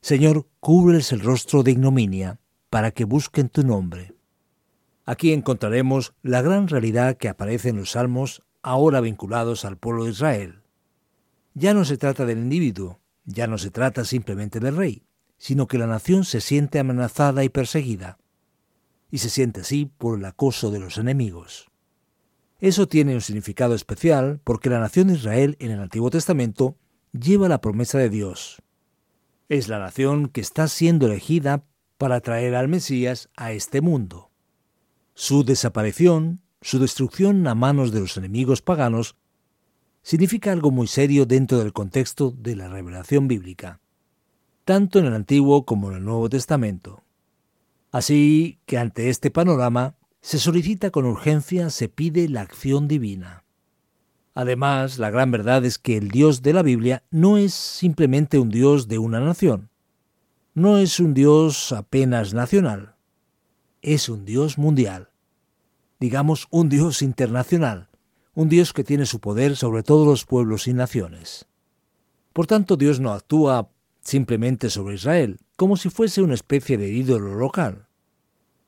Señor, 0.00 0.48
cúbreles 0.58 1.12
el 1.12 1.20
rostro 1.20 1.62
de 1.62 1.70
ignominia, 1.70 2.40
para 2.70 2.90
que 2.90 3.04
busquen 3.04 3.50
tu 3.50 3.62
nombre. 3.62 4.16
Aquí 5.06 5.32
encontraremos 5.32 6.12
la 6.22 6.42
gran 6.42 6.66
realidad 6.66 7.18
que 7.18 7.28
aparece 7.28 7.68
en 7.68 7.76
los 7.76 7.92
salmos 7.92 8.42
ahora 8.62 9.00
vinculados 9.00 9.64
al 9.64 9.76
pueblo 9.76 10.04
de 10.04 10.10
Israel. 10.10 10.62
Ya 11.54 11.74
no 11.74 11.84
se 11.84 11.96
trata 11.96 12.26
del 12.26 12.38
individuo, 12.38 13.00
ya 13.24 13.46
no 13.46 13.58
se 13.58 13.70
trata 13.70 14.04
simplemente 14.04 14.60
del 14.60 14.76
rey, 14.76 15.02
sino 15.36 15.66
que 15.66 15.78
la 15.78 15.86
nación 15.86 16.24
se 16.24 16.40
siente 16.40 16.78
amenazada 16.78 17.44
y 17.44 17.48
perseguida, 17.48 18.18
y 19.10 19.18
se 19.18 19.30
siente 19.30 19.62
así 19.62 19.90
por 19.98 20.18
el 20.18 20.24
acoso 20.24 20.70
de 20.70 20.80
los 20.80 20.98
enemigos. 20.98 21.70
Eso 22.60 22.86
tiene 22.86 23.14
un 23.14 23.20
significado 23.20 23.74
especial 23.74 24.40
porque 24.44 24.70
la 24.70 24.80
nación 24.80 25.08
de 25.08 25.14
Israel 25.14 25.56
en 25.60 25.70
el 25.70 25.80
Antiguo 25.80 26.10
Testamento 26.10 26.76
lleva 27.12 27.48
la 27.48 27.60
promesa 27.60 27.98
de 27.98 28.10
Dios, 28.10 28.62
es 29.50 29.66
la 29.66 29.80
nación 29.80 30.28
que 30.28 30.40
está 30.40 30.68
siendo 30.68 31.06
elegida 31.06 31.64
para 31.98 32.20
traer 32.20 32.54
al 32.54 32.68
Mesías 32.68 33.28
a 33.36 33.50
este 33.50 33.80
mundo. 33.80 34.30
Su 35.14 35.44
desaparición, 35.44 36.40
su 36.60 36.78
destrucción 36.78 37.46
a 37.46 37.54
manos 37.54 37.92
de 37.92 38.00
los 38.00 38.16
enemigos 38.16 38.62
paganos, 38.62 39.16
significa 40.02 40.52
algo 40.52 40.70
muy 40.70 40.86
serio 40.86 41.26
dentro 41.26 41.58
del 41.58 41.72
contexto 41.72 42.30
de 42.30 42.56
la 42.56 42.68
revelación 42.68 43.28
bíblica, 43.28 43.80
tanto 44.64 44.98
en 44.98 45.06
el 45.06 45.14
Antiguo 45.14 45.64
como 45.64 45.90
en 45.90 45.98
el 45.98 46.04
Nuevo 46.04 46.28
Testamento. 46.28 47.02
Así 47.92 48.58
que 48.66 48.78
ante 48.78 49.08
este 49.08 49.30
panorama 49.30 49.96
se 50.20 50.38
solicita 50.38 50.90
con 50.90 51.06
urgencia, 51.06 51.70
se 51.70 51.88
pide 51.88 52.28
la 52.28 52.42
acción 52.42 52.88
divina. 52.88 53.44
Además, 54.34 54.98
la 54.98 55.10
gran 55.10 55.30
verdad 55.30 55.64
es 55.64 55.78
que 55.78 55.96
el 55.96 56.08
Dios 56.08 56.42
de 56.42 56.52
la 56.52 56.62
Biblia 56.62 57.02
no 57.10 57.36
es 57.36 57.52
simplemente 57.52 58.38
un 58.38 58.50
Dios 58.50 58.86
de 58.86 58.98
una 58.98 59.18
nación. 59.20 59.70
No 60.54 60.78
es 60.78 61.00
un 61.00 61.14
Dios 61.14 61.72
apenas 61.72 62.32
nacional. 62.32 62.94
Es 63.82 64.08
un 64.08 64.24
Dios 64.24 64.56
mundial. 64.56 65.09
Digamos, 66.00 66.48
un 66.50 66.70
Dios 66.70 67.02
internacional. 67.02 67.88
Un 68.34 68.48
Dios 68.48 68.72
que 68.72 68.84
tiene 68.84 69.04
su 69.06 69.20
poder 69.20 69.54
sobre 69.54 69.82
todos 69.82 70.06
los 70.06 70.24
pueblos 70.24 70.66
y 70.66 70.72
naciones. 70.72 71.46
Por 72.32 72.46
tanto, 72.46 72.76
Dios 72.76 73.00
no 73.00 73.12
actúa 73.12 73.70
simplemente 74.00 74.70
sobre 74.70 74.94
Israel, 74.94 75.38
como 75.56 75.76
si 75.76 75.90
fuese 75.90 76.22
una 76.22 76.34
especie 76.34 76.78
de 76.78 76.88
ídolo 76.88 77.34
local. 77.34 77.86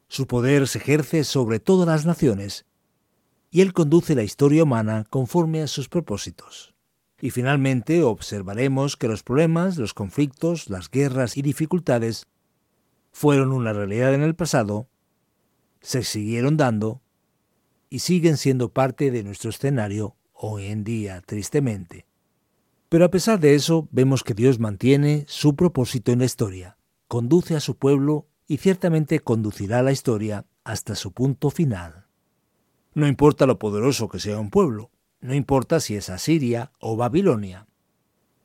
Su 0.09 0.27
poder 0.27 0.69
se 0.69 0.79
ejerce 0.79 1.25
sobre 1.25 1.59
todas 1.59 1.87
las 1.87 2.05
naciones 2.05 2.67
y 3.51 3.63
Él 3.63 3.73
conduce 3.73 4.15
la 4.15 4.23
historia 4.23 4.65
humana 4.65 5.07
conforme 5.09 5.63
a 5.63 5.67
sus 5.67 5.89
propósitos. 5.89 6.75
Y 7.21 7.31
finalmente 7.31 8.03
observaremos 8.03 8.97
que 8.97 9.09
los 9.09 9.23
problemas, 9.23 9.79
los 9.79 9.95
conflictos, 9.95 10.69
las 10.69 10.91
guerras 10.91 11.37
y 11.37 11.43
dificultades 11.43 12.27
fueron 13.13 13.53
una 13.53 13.73
realidad 13.73 14.13
en 14.13 14.23
el 14.23 14.35
pasado, 14.35 14.89
se 15.81 16.03
siguieron 16.03 16.57
dando 16.57 17.02
y 17.93 17.99
siguen 17.99 18.39
siendo 18.39 18.73
parte 18.73 19.11
de 19.11 19.23
nuestro 19.23 19.51
escenario 19.51 20.17
hoy 20.33 20.69
en 20.69 20.83
día, 20.83 21.21
tristemente. 21.21 22.07
Pero 22.89 23.05
a 23.05 23.11
pesar 23.11 23.39
de 23.39 23.55
eso, 23.55 23.87
vemos 23.91 24.25
que 24.25 24.33
Dios 24.33 24.59
mantiene 24.59 25.27
su 25.29 25.57
propósito 25.57 26.11
en 26.11 26.21
la 26.21 26.25
historia, 26.25 26.79
conduce 27.07 27.55
a 27.55 27.61
su 27.61 27.77
pueblo 27.77 28.29
y 28.47 28.57
ciertamente 28.57 29.21
conducirá 29.21 29.83
la 29.83 29.93
historia 29.93 30.47
hasta 30.65 30.95
su 30.95 31.13
punto 31.13 31.51
final. 31.51 32.07
No 32.95 33.07
importa 33.07 33.45
lo 33.45 33.59
poderoso 33.59 34.09
que 34.09 34.21
sea 34.21 34.39
un 34.39 34.49
pueblo, 34.49 34.91
no 35.21 35.35
importa 35.35 35.79
si 35.79 35.95
es 35.95 36.09
Asiria 36.09 36.73
o 36.81 36.97
Babilonia. 36.97 37.67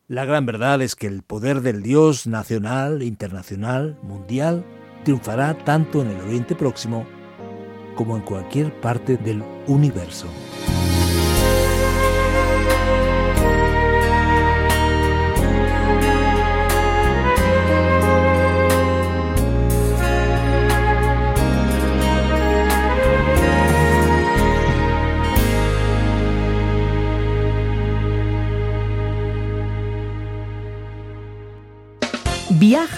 La 0.10 0.26
gran 0.26 0.46
verdad 0.46 0.82
es 0.82 0.98
que 0.98 1.08
el 1.08 1.24
poder 1.24 1.62
del 1.62 1.84
Dios 1.84 2.28
nacional, 2.28 3.02
internacional, 3.02 3.98
mundial, 4.04 4.66
triunfará 5.06 5.58
tanto 5.64 6.02
en 6.02 6.10
el 6.10 6.20
Oriente 6.20 6.54
Próximo 6.54 7.08
como 7.98 8.16
en 8.16 8.22
cualquier 8.22 8.72
parte 8.72 9.18
del 9.18 9.44
universo. 9.68 10.28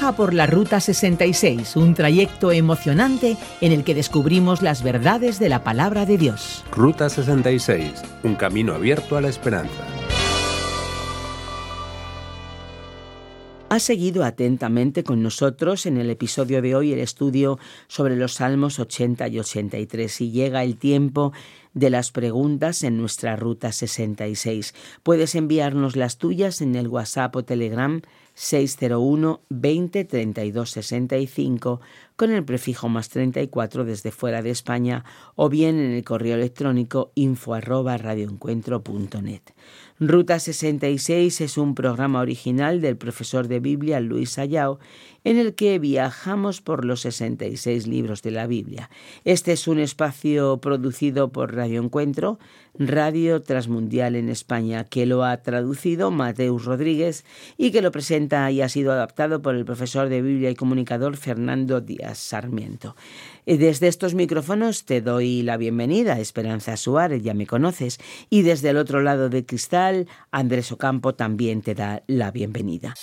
Viaja 0.09 0.17
por 0.17 0.33
la 0.33 0.47
Ruta 0.47 0.79
66, 0.79 1.75
un 1.75 1.93
trayecto 1.93 2.51
emocionante 2.51 3.37
en 3.61 3.71
el 3.71 3.83
que 3.83 3.93
descubrimos 3.93 4.63
las 4.63 4.81
verdades 4.81 5.37
de 5.37 5.49
la 5.49 5.63
palabra 5.63 6.07
de 6.07 6.17
Dios. 6.17 6.65
Ruta 6.71 7.09
66, 7.09 7.93
un 8.23 8.33
camino 8.33 8.73
abierto 8.73 9.17
a 9.17 9.21
la 9.21 9.29
esperanza. 9.29 9.85
Ha 13.69 13.77
seguido 13.77 14.23
atentamente 14.23 15.03
con 15.03 15.21
nosotros 15.21 15.85
en 15.85 15.97
el 15.97 16.09
episodio 16.09 16.63
de 16.63 16.73
hoy 16.73 16.91
el 16.91 16.99
estudio 16.99 17.59
sobre 17.87 18.15
los 18.15 18.33
Salmos 18.33 18.79
80 18.79 19.27
y 19.27 19.37
83 19.37 20.21
y 20.21 20.31
llega 20.31 20.63
el 20.63 20.77
tiempo 20.77 21.33
de 21.75 21.91
las 21.91 22.11
preguntas 22.11 22.81
en 22.81 22.97
nuestra 22.97 23.35
Ruta 23.35 23.71
66. 23.71 24.73
Puedes 25.03 25.35
enviarnos 25.35 25.95
las 25.95 26.17
tuyas 26.17 26.61
en 26.61 26.75
el 26.75 26.87
WhatsApp 26.87 27.35
o 27.35 27.43
Telegram 27.43 28.01
601 28.39 29.41
20 29.49 30.05
32 30.05 30.65
65 30.65 31.81
con 32.19 32.31
el 32.31 32.43
prefijo 32.43 32.89
más 32.89 33.07
34 33.07 33.85
desde 33.85 34.11
fuera 34.11 34.41
de 34.41 34.49
España 34.49 35.05
o 35.35 35.47
bien 35.47 35.79
en 35.79 35.91
el 35.91 36.03
correo 36.03 36.35
electrónico 36.35 37.13
info 37.15 37.53
arroba 37.53 37.97
radioencuentro.net. 37.97 39.41
Ruta 40.01 40.39
66 40.39 41.39
es 41.39 41.57
un 41.57 41.75
programa 41.75 42.19
original 42.19 42.81
del 42.81 42.97
profesor 42.97 43.47
de 43.47 43.61
Biblia 43.61 44.01
Luis 44.01 44.37
Ayao 44.37 44.79
en 45.23 45.37
el 45.37 45.55
que 45.55 45.79
viajamos 45.79 46.61
por 46.61 46.85
los 46.85 47.01
66 47.01 47.87
libros 47.87 48.21
de 48.21 48.31
la 48.31 48.47
Biblia. 48.47 48.89
Este 49.25 49.51
es 49.51 49.67
un 49.67 49.79
espacio 49.79 50.59
producido 50.61 51.31
por 51.31 51.53
Radio 51.53 51.81
Encuentro, 51.81 52.39
Radio 52.77 53.41
Transmundial 53.41 54.15
en 54.15 54.29
España, 54.29 54.85
que 54.85 55.05
lo 55.05 55.25
ha 55.25 55.35
traducido 55.41 56.11
Mateus 56.11 56.63
Rodríguez 56.63 57.25
y 57.57 57.71
que 57.71 57.81
lo 57.81 57.91
presenta 57.91 58.49
y 58.51 58.61
ha 58.61 58.69
sido 58.69 58.93
adaptado 58.93 59.41
por 59.41 59.55
el 59.55 59.65
profesor 59.65 60.07
de 60.07 60.21
Biblia 60.21 60.49
y 60.49 60.55
comunicador 60.55 61.17
Fernando 61.17 61.81
Díaz. 61.81 62.08
Sarmiento. 62.15 62.95
Desde 63.45 63.87
estos 63.87 64.15
micrófonos 64.15 64.85
te 64.85 65.01
doy 65.01 65.43
la 65.43 65.57
bienvenida, 65.57 66.19
Esperanza 66.19 66.77
Suárez, 66.77 67.23
ya 67.23 67.33
me 67.33 67.47
conoces, 67.47 67.99
y 68.29 68.41
desde 68.41 68.69
el 68.69 68.77
otro 68.77 69.01
lado 69.01 69.29
de 69.29 69.45
cristal, 69.45 70.07
Andrés 70.31 70.71
Ocampo 70.71 71.15
también 71.15 71.61
te 71.61 71.75
da 71.75 72.03
la 72.07 72.31
bienvenida. 72.31 72.95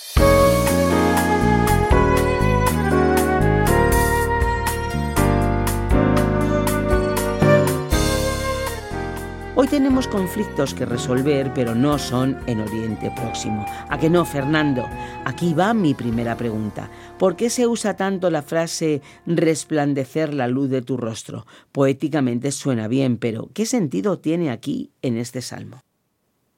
Hoy 9.59 9.67
tenemos 9.67 10.07
conflictos 10.07 10.75
que 10.75 10.85
resolver, 10.85 11.51
pero 11.55 11.73
no 11.73 11.97
son 11.97 12.37
en 12.45 12.61
Oriente 12.61 13.11
Próximo. 13.15 13.65
¿A 13.89 13.97
que 13.97 14.07
no, 14.07 14.23
Fernando? 14.23 14.85
Aquí 15.25 15.55
va 15.55 15.73
mi 15.73 15.95
primera 15.95 16.37
pregunta. 16.37 16.91
¿Por 17.17 17.35
qué 17.35 17.49
se 17.49 17.65
usa 17.65 17.95
tanto 17.95 18.29
la 18.29 18.43
frase 18.43 19.01
resplandecer 19.25 20.31
la 20.31 20.47
luz 20.47 20.69
de 20.69 20.83
tu 20.83 20.95
rostro? 20.95 21.47
Poéticamente 21.71 22.51
suena 22.51 22.87
bien, 22.87 23.17
pero 23.17 23.49
¿qué 23.55 23.65
sentido 23.65 24.19
tiene 24.19 24.51
aquí 24.51 24.91
en 25.01 25.17
este 25.17 25.41
salmo? 25.41 25.81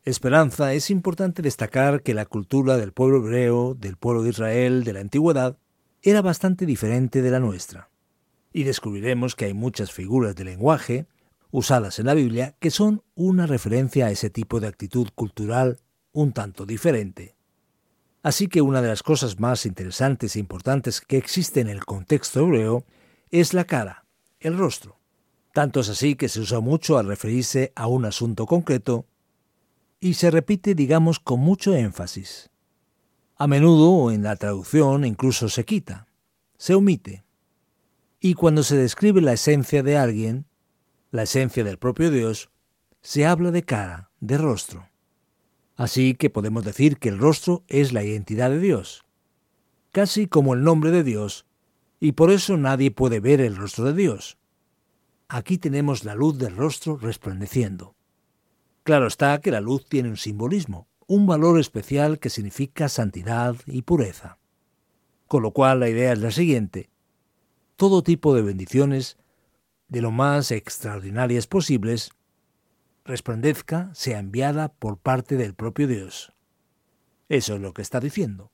Esperanza, 0.03 0.73
es 0.73 0.89
importante 0.89 1.41
destacar 1.41 2.01
que 2.03 2.13
la 2.13 2.25
cultura 2.25 2.75
del 2.75 2.91
pueblo 2.91 3.19
hebreo, 3.19 3.75
del 3.75 3.95
pueblo 3.95 4.23
de 4.23 4.31
Israel, 4.31 4.83
de 4.83 4.91
la 4.91 4.99
antigüedad, 4.99 5.57
era 6.01 6.21
bastante 6.21 6.65
diferente 6.65 7.21
de 7.21 7.31
la 7.31 7.39
nuestra. 7.39 7.89
Y 8.51 8.63
descubriremos 8.63 9.37
que 9.37 9.45
hay 9.45 9.53
muchas 9.53 9.93
figuras 9.93 10.35
de 10.35 10.43
lenguaje, 10.43 11.05
usadas 11.51 11.99
en 11.99 12.05
la 12.05 12.13
Biblia 12.13 12.55
que 12.59 12.71
son 12.71 13.03
una 13.15 13.47
referencia 13.47 14.07
a 14.07 14.11
ese 14.11 14.29
tipo 14.29 14.59
de 14.59 14.67
actitud 14.67 15.09
cultural 15.15 15.79
un 16.11 16.33
tanto 16.33 16.65
diferente. 16.65 17.35
Así 18.21 18.47
que 18.47 18.61
una 18.61 18.81
de 18.81 18.89
las 18.89 19.03
cosas 19.03 19.39
más 19.39 19.65
interesantes 19.65 20.35
e 20.35 20.39
importantes 20.39 20.99
que 21.01 21.17
existe 21.17 21.61
en 21.61 21.69
el 21.69 21.85
contexto 21.85 22.41
hebreo 22.41 22.83
es 23.31 23.53
la 23.53 23.63
cara, 23.63 24.05
el 24.39 24.57
rostro. 24.57 24.99
Tanto 25.53 25.79
es 25.79 25.89
así 25.89 26.15
que 26.15 26.29
se 26.29 26.41
usa 26.41 26.59
mucho 26.59 26.97
al 26.97 27.07
referirse 27.07 27.71
a 27.75 27.87
un 27.87 28.05
asunto 28.05 28.45
concreto 28.45 29.05
y 29.99 30.15
se 30.15 30.31
repite, 30.31 30.75
digamos, 30.75 31.19
con 31.19 31.39
mucho 31.39 31.75
énfasis. 31.75 32.49
A 33.35 33.47
menudo 33.47 34.11
en 34.11 34.23
la 34.23 34.35
traducción 34.35 35.05
incluso 35.05 35.47
se 35.49 35.63
quita, 35.63 36.07
se 36.57 36.75
omite. 36.75 37.23
Y 38.19 38.33
cuando 38.33 38.63
se 38.63 38.75
describe 38.75 39.21
la 39.21 39.33
esencia 39.33 39.81
de 39.81 39.97
alguien, 39.97 40.45
la 41.11 41.23
esencia 41.23 41.63
del 41.63 41.77
propio 41.77 42.11
Dios, 42.11 42.49
se 43.01 43.25
habla 43.25 43.51
de 43.51 43.63
cara, 43.63 44.11
de 44.19 44.37
rostro. 44.37 44.89
Así 45.75 46.13
que 46.13 46.29
podemos 46.29 46.63
decir 46.65 46.97
que 46.97 47.09
el 47.09 47.19
rostro 47.19 47.63
es 47.67 47.93
la 47.93 48.03
identidad 48.03 48.49
de 48.49 48.59
Dios, 48.59 49.05
casi 49.91 50.27
como 50.27 50.53
el 50.53 50.63
nombre 50.63 50.91
de 50.91 51.03
Dios, 51.03 51.45
y 51.99 52.13
por 52.13 52.31
eso 52.31 52.57
nadie 52.57 52.91
puede 52.91 53.19
ver 53.19 53.41
el 53.41 53.55
rostro 53.55 53.85
de 53.85 53.93
Dios. 53.93 54.37
Aquí 55.27 55.57
tenemos 55.57 56.03
la 56.05 56.15
luz 56.15 56.37
del 56.37 56.55
rostro 56.55 56.97
resplandeciendo. 56.97 57.95
Claro 58.83 59.05
está 59.05 59.39
que 59.41 59.51
la 59.51 59.61
luz 59.61 59.85
tiene 59.87 60.09
un 60.09 60.17
simbolismo, 60.17 60.87
un 61.05 61.27
valor 61.27 61.59
especial 61.59 62.19
que 62.19 62.29
significa 62.29 62.89
santidad 62.89 63.55
y 63.67 63.83
pureza. 63.83 64.39
Con 65.27 65.43
lo 65.43 65.51
cual 65.51 65.81
la 65.81 65.89
idea 65.89 66.13
es 66.13 66.19
la 66.19 66.31
siguiente. 66.31 66.89
Todo 67.75 68.01
tipo 68.01 68.33
de 68.33 68.41
bendiciones 68.41 69.18
de 69.89 70.01
lo 70.01 70.11
más 70.11 70.51
extraordinarias 70.51 71.47
posibles, 71.47 72.11
resplandezca, 73.05 73.89
sea 73.93 74.19
enviada 74.19 74.69
por 74.69 74.97
parte 74.97 75.35
del 75.35 75.55
propio 75.55 75.87
Dios. 75.87 76.31
Eso 77.27 77.55
es 77.55 77.61
lo 77.61 77.73
que 77.73 77.81
está 77.81 77.99
diciendo. 77.99 78.51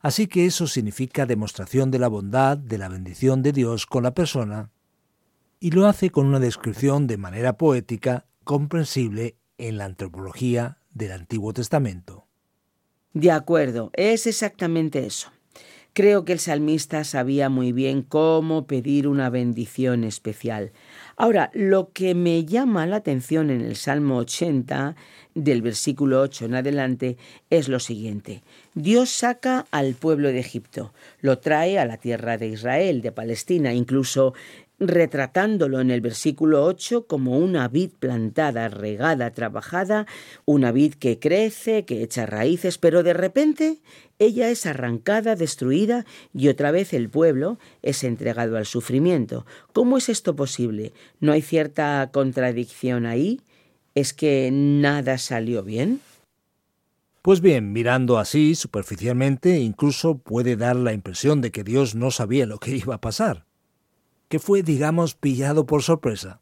Así 0.00 0.26
que 0.26 0.46
eso 0.46 0.66
significa 0.66 1.26
demostración 1.26 1.90
de 1.90 1.98
la 1.98 2.08
bondad, 2.08 2.56
de 2.58 2.78
la 2.78 2.88
bendición 2.88 3.42
de 3.42 3.52
Dios 3.52 3.86
con 3.86 4.02
la 4.02 4.14
persona, 4.14 4.70
y 5.60 5.72
lo 5.72 5.86
hace 5.86 6.10
con 6.10 6.26
una 6.26 6.40
descripción 6.40 7.06
de 7.06 7.18
manera 7.18 7.58
poética 7.58 8.26
comprensible 8.44 9.36
en 9.58 9.76
la 9.76 9.84
antropología 9.84 10.78
del 10.92 11.12
Antiguo 11.12 11.52
Testamento. 11.52 12.26
De 13.12 13.30
acuerdo, 13.30 13.90
es 13.92 14.26
exactamente 14.26 15.04
eso. 15.04 15.30
Creo 15.92 16.24
que 16.24 16.32
el 16.32 16.38
salmista 16.38 17.02
sabía 17.02 17.48
muy 17.48 17.72
bien 17.72 18.02
cómo 18.02 18.66
pedir 18.66 19.08
una 19.08 19.28
bendición 19.28 20.04
especial. 20.04 20.70
Ahora, 21.16 21.50
lo 21.52 21.90
que 21.92 22.14
me 22.14 22.44
llama 22.44 22.86
la 22.86 22.96
atención 22.96 23.50
en 23.50 23.60
el 23.60 23.74
Salmo 23.74 24.18
80, 24.18 24.94
del 25.34 25.62
versículo 25.62 26.20
8 26.20 26.44
en 26.44 26.54
adelante, 26.54 27.16
es 27.50 27.68
lo 27.68 27.80
siguiente. 27.80 28.42
Dios 28.74 29.10
saca 29.10 29.66
al 29.72 29.94
pueblo 29.94 30.28
de 30.28 30.38
Egipto, 30.38 30.94
lo 31.20 31.38
trae 31.40 31.78
a 31.78 31.84
la 31.84 31.96
tierra 31.96 32.36
de 32.38 32.46
Israel, 32.46 33.02
de 33.02 33.10
Palestina, 33.10 33.74
incluso 33.74 34.32
retratándolo 34.80 35.80
en 35.80 35.90
el 35.90 36.00
versículo 36.00 36.64
8 36.64 37.06
como 37.06 37.38
una 37.38 37.68
vid 37.68 37.90
plantada, 37.98 38.68
regada, 38.68 39.30
trabajada, 39.30 40.06
una 40.46 40.72
vid 40.72 40.94
que 40.94 41.18
crece, 41.18 41.84
que 41.84 42.02
echa 42.02 42.24
raíces, 42.24 42.78
pero 42.78 43.02
de 43.02 43.12
repente 43.12 43.78
ella 44.18 44.48
es 44.50 44.64
arrancada, 44.64 45.36
destruida 45.36 46.06
y 46.32 46.48
otra 46.48 46.70
vez 46.70 46.94
el 46.94 47.10
pueblo 47.10 47.58
es 47.82 48.02
entregado 48.02 48.56
al 48.56 48.66
sufrimiento. 48.66 49.44
¿Cómo 49.74 49.98
es 49.98 50.08
esto 50.08 50.34
posible? 50.34 50.94
¿No 51.20 51.32
hay 51.32 51.42
cierta 51.42 52.08
contradicción 52.10 53.04
ahí? 53.04 53.42
¿Es 53.94 54.14
que 54.14 54.48
nada 54.50 55.18
salió 55.18 55.62
bien? 55.62 56.00
Pues 57.22 57.42
bien, 57.42 57.72
mirando 57.72 58.18
así 58.18 58.54
superficialmente, 58.54 59.58
incluso 59.58 60.16
puede 60.16 60.56
dar 60.56 60.76
la 60.76 60.94
impresión 60.94 61.42
de 61.42 61.50
que 61.50 61.64
Dios 61.64 61.94
no 61.94 62.10
sabía 62.10 62.46
lo 62.46 62.58
que 62.58 62.76
iba 62.76 62.94
a 62.94 63.00
pasar 63.02 63.49
que 64.30 64.38
fue, 64.38 64.62
digamos, 64.62 65.16
pillado 65.16 65.66
por 65.66 65.82
sorpresa. 65.82 66.40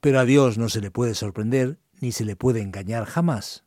Pero 0.00 0.18
a 0.18 0.24
Dios 0.24 0.56
no 0.56 0.70
se 0.70 0.80
le 0.80 0.90
puede 0.90 1.14
sorprender 1.14 1.78
ni 2.00 2.12
se 2.12 2.24
le 2.24 2.34
puede 2.34 2.62
engañar 2.62 3.04
jamás. 3.04 3.64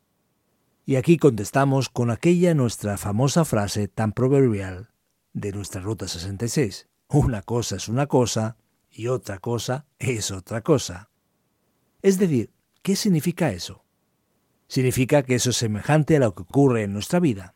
Y 0.84 0.96
aquí 0.96 1.18
contestamos 1.18 1.88
con 1.88 2.10
aquella 2.10 2.52
nuestra 2.54 2.98
famosa 2.98 3.44
frase 3.44 3.86
tan 3.86 4.12
proverbial 4.12 4.90
de 5.34 5.52
nuestra 5.52 5.80
Ruta 5.80 6.08
66. 6.08 6.88
Una 7.10 7.42
cosa 7.42 7.76
es 7.76 7.88
una 7.88 8.08
cosa 8.08 8.56
y 8.90 9.06
otra 9.06 9.38
cosa 9.38 9.86
es 10.00 10.32
otra 10.32 10.62
cosa. 10.62 11.08
Es 12.02 12.18
decir, 12.18 12.50
¿qué 12.82 12.96
significa 12.96 13.52
eso? 13.52 13.84
Significa 14.66 15.22
que 15.22 15.36
eso 15.36 15.50
es 15.50 15.56
semejante 15.56 16.16
a 16.16 16.20
lo 16.20 16.34
que 16.34 16.42
ocurre 16.42 16.82
en 16.82 16.92
nuestra 16.92 17.20
vida. 17.20 17.54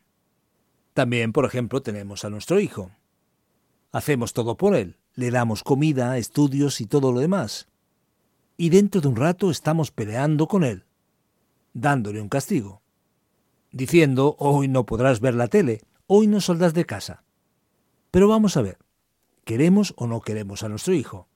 También, 0.95 1.33
por 1.33 1.45
ejemplo, 1.45 1.83
tenemos 1.83 2.25
a 2.25 2.31
nuestro 2.31 2.61
hijo. 2.61 2.93
Hacemos 3.91 4.33
todo 4.33 4.57
por 4.57 4.77
él, 4.77 4.97
le 5.15 5.31
damos 5.31 5.63
comida, 5.63 6.17
estudios 6.19 6.81
y 6.81 6.87
todo 6.87 7.13
lo 7.13 7.21
demás. 7.21 7.69
Y 8.57 8.71
dentro 8.71 9.01
de 9.01 9.09
un 9.09 9.17
rato 9.17 9.51
estamos 9.51 9.91
peleando 9.91 10.47
con 10.47 10.65
él, 10.65 10.85
dándole 11.73 12.21
un 12.21 12.29
castigo, 12.29 12.83
diciendo, 13.71 14.37
hoy 14.39 14.69
no 14.69 14.87
podrás 14.87 15.21
ver 15.21 15.35
la 15.35 15.49
tele, 15.49 15.83
hoy 16.07 16.27
no 16.27 16.41
saldrás 16.41 16.75
de 16.75 16.85
casa. 16.85 17.25
Pero 18.11 18.29
vamos 18.29 18.57
a 18.57 18.63
ver, 18.63 18.79
¿queremos 19.45 19.95
o 19.97 20.07
no 20.07 20.21
queremos 20.21 20.63
a 20.63 20.69
nuestro 20.69 20.95
hijo? 20.95 21.29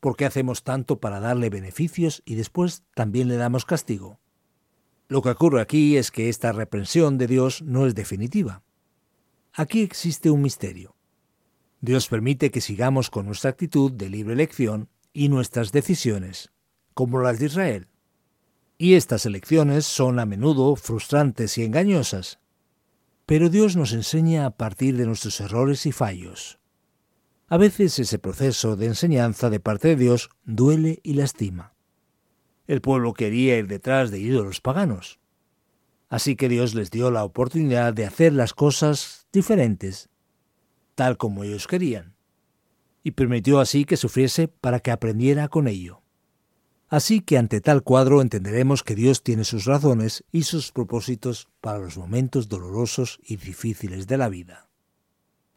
¿Por 0.00 0.16
qué 0.16 0.26
hacemos 0.26 0.62
tanto 0.62 1.00
para 1.00 1.20
darle 1.20 1.50
beneficios 1.50 2.22
y 2.24 2.34
después 2.34 2.84
también 2.94 3.28
le 3.28 3.36
damos 3.36 3.64
castigo? 3.64 4.20
Lo 5.08 5.22
que 5.22 5.30
ocurre 5.30 5.60
aquí 5.60 5.96
es 5.96 6.10
que 6.10 6.28
esta 6.28 6.52
reprensión 6.52 7.16
de 7.16 7.26
Dios 7.26 7.62
no 7.62 7.86
es 7.86 7.94
definitiva. 7.94 8.62
Aquí 9.52 9.82
existe 9.82 10.30
un 10.30 10.42
misterio. 10.42 10.95
Dios 11.86 12.08
permite 12.08 12.50
que 12.50 12.60
sigamos 12.60 13.10
con 13.10 13.26
nuestra 13.26 13.50
actitud 13.50 13.92
de 13.92 14.10
libre 14.10 14.34
elección 14.34 14.88
y 15.12 15.28
nuestras 15.28 15.70
decisiones, 15.70 16.50
como 16.94 17.20
las 17.20 17.38
de 17.38 17.46
Israel. 17.46 17.88
Y 18.76 18.94
estas 18.94 19.24
elecciones 19.24 19.86
son 19.86 20.18
a 20.18 20.26
menudo 20.26 20.74
frustrantes 20.74 21.56
y 21.58 21.64
engañosas. 21.64 22.40
Pero 23.24 23.50
Dios 23.50 23.76
nos 23.76 23.92
enseña 23.92 24.46
a 24.46 24.56
partir 24.56 24.96
de 24.96 25.06
nuestros 25.06 25.40
errores 25.40 25.86
y 25.86 25.92
fallos. 25.92 26.58
A 27.46 27.56
veces 27.56 28.00
ese 28.00 28.18
proceso 28.18 28.74
de 28.74 28.86
enseñanza 28.86 29.48
de 29.48 29.60
parte 29.60 29.86
de 29.86 29.96
Dios 29.96 30.30
duele 30.44 30.98
y 31.04 31.12
lastima. 31.12 31.72
El 32.66 32.80
pueblo 32.80 33.14
quería 33.14 33.58
ir 33.58 33.68
detrás 33.68 34.10
de 34.10 34.18
ídolos 34.18 34.60
paganos. 34.60 35.20
Así 36.08 36.34
que 36.34 36.48
Dios 36.48 36.74
les 36.74 36.90
dio 36.90 37.12
la 37.12 37.22
oportunidad 37.22 37.94
de 37.94 38.06
hacer 38.06 38.32
las 38.32 38.54
cosas 38.54 39.28
diferentes 39.32 40.10
tal 40.96 41.16
como 41.16 41.44
ellos 41.44 41.68
querían, 41.68 42.16
y 43.04 43.12
permitió 43.12 43.60
así 43.60 43.84
que 43.84 43.96
sufriese 43.96 44.48
para 44.48 44.80
que 44.80 44.90
aprendiera 44.90 45.46
con 45.46 45.68
ello. 45.68 46.02
Así 46.88 47.20
que 47.20 47.38
ante 47.38 47.60
tal 47.60 47.82
cuadro 47.82 48.22
entenderemos 48.22 48.82
que 48.82 48.94
Dios 48.94 49.22
tiene 49.22 49.44
sus 49.44 49.64
razones 49.64 50.24
y 50.32 50.42
sus 50.42 50.72
propósitos 50.72 51.48
para 51.60 51.78
los 51.78 51.98
momentos 51.98 52.48
dolorosos 52.48 53.20
y 53.24 53.36
difíciles 53.36 54.06
de 54.06 54.18
la 54.18 54.28
vida. 54.28 54.66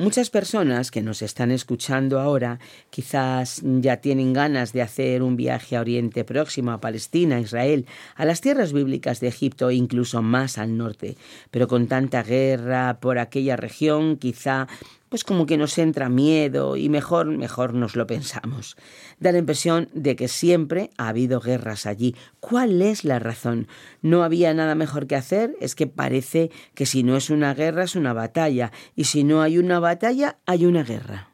Muchas 0.01 0.29
personas 0.29 0.91
que 0.91 1.01
nos 1.01 1.21
están 1.21 1.51
escuchando 1.51 2.21
ahora 2.21 2.57
quizás 2.89 3.61
ya 3.63 3.97
tienen 3.97 4.31
ganas 4.31 4.71
de 4.71 4.81
hacer 4.81 5.21
un 5.21 5.35
viaje 5.35 5.75
a 5.75 5.81
Oriente 5.81 6.23
Próximo, 6.23 6.71
a 6.71 6.79
Palestina, 6.79 7.35
a 7.35 7.41
Israel, 7.41 7.85
a 8.15 8.23
las 8.23 8.39
tierras 8.39 8.71
bíblicas 8.71 9.19
de 9.19 9.27
Egipto 9.27 9.69
e 9.69 9.75
incluso 9.75 10.21
más 10.21 10.57
al 10.57 10.77
norte. 10.77 11.17
Pero 11.51 11.67
con 11.67 11.87
tanta 11.87 12.23
guerra 12.23 13.01
por 13.01 13.19
aquella 13.19 13.57
región, 13.57 14.15
quizá 14.15 14.69
pues 15.09 15.23
como 15.23 15.45
que 15.45 15.57
nos 15.57 15.77
entra 15.77 16.07
miedo 16.07 16.77
y 16.77 16.87
mejor, 16.87 17.27
mejor 17.27 17.73
nos 17.73 17.95
lo 17.95 18.07
pensamos. 18.07 18.77
Da 19.19 19.31
la 19.31 19.39
impresión 19.39 19.89
de 19.93 20.15
que 20.15 20.27
siempre 20.27 20.91
ha 20.97 21.09
habido 21.09 21.39
guerras 21.39 21.85
allí. 21.85 22.15
¿Cuál 22.39 22.81
es 22.81 23.03
la 23.03 23.19
razón? 23.19 23.67
¿No 24.01 24.23
había 24.23 24.53
nada 24.53 24.75
mejor 24.75 25.07
que 25.07 25.15
hacer? 25.15 25.55
Es 25.59 25.75
que 25.75 25.87
parece 25.87 26.51
que 26.75 26.85
si 26.85 27.03
no 27.03 27.17
es 27.17 27.29
una 27.29 27.53
guerra 27.53 27.83
es 27.83 27.95
una 27.95 28.13
batalla, 28.13 28.71
y 28.95 29.05
si 29.05 29.23
no 29.23 29.41
hay 29.41 29.57
una 29.57 29.79
batalla 29.79 30.39
hay 30.45 30.65
una 30.65 30.83
guerra. 30.83 31.31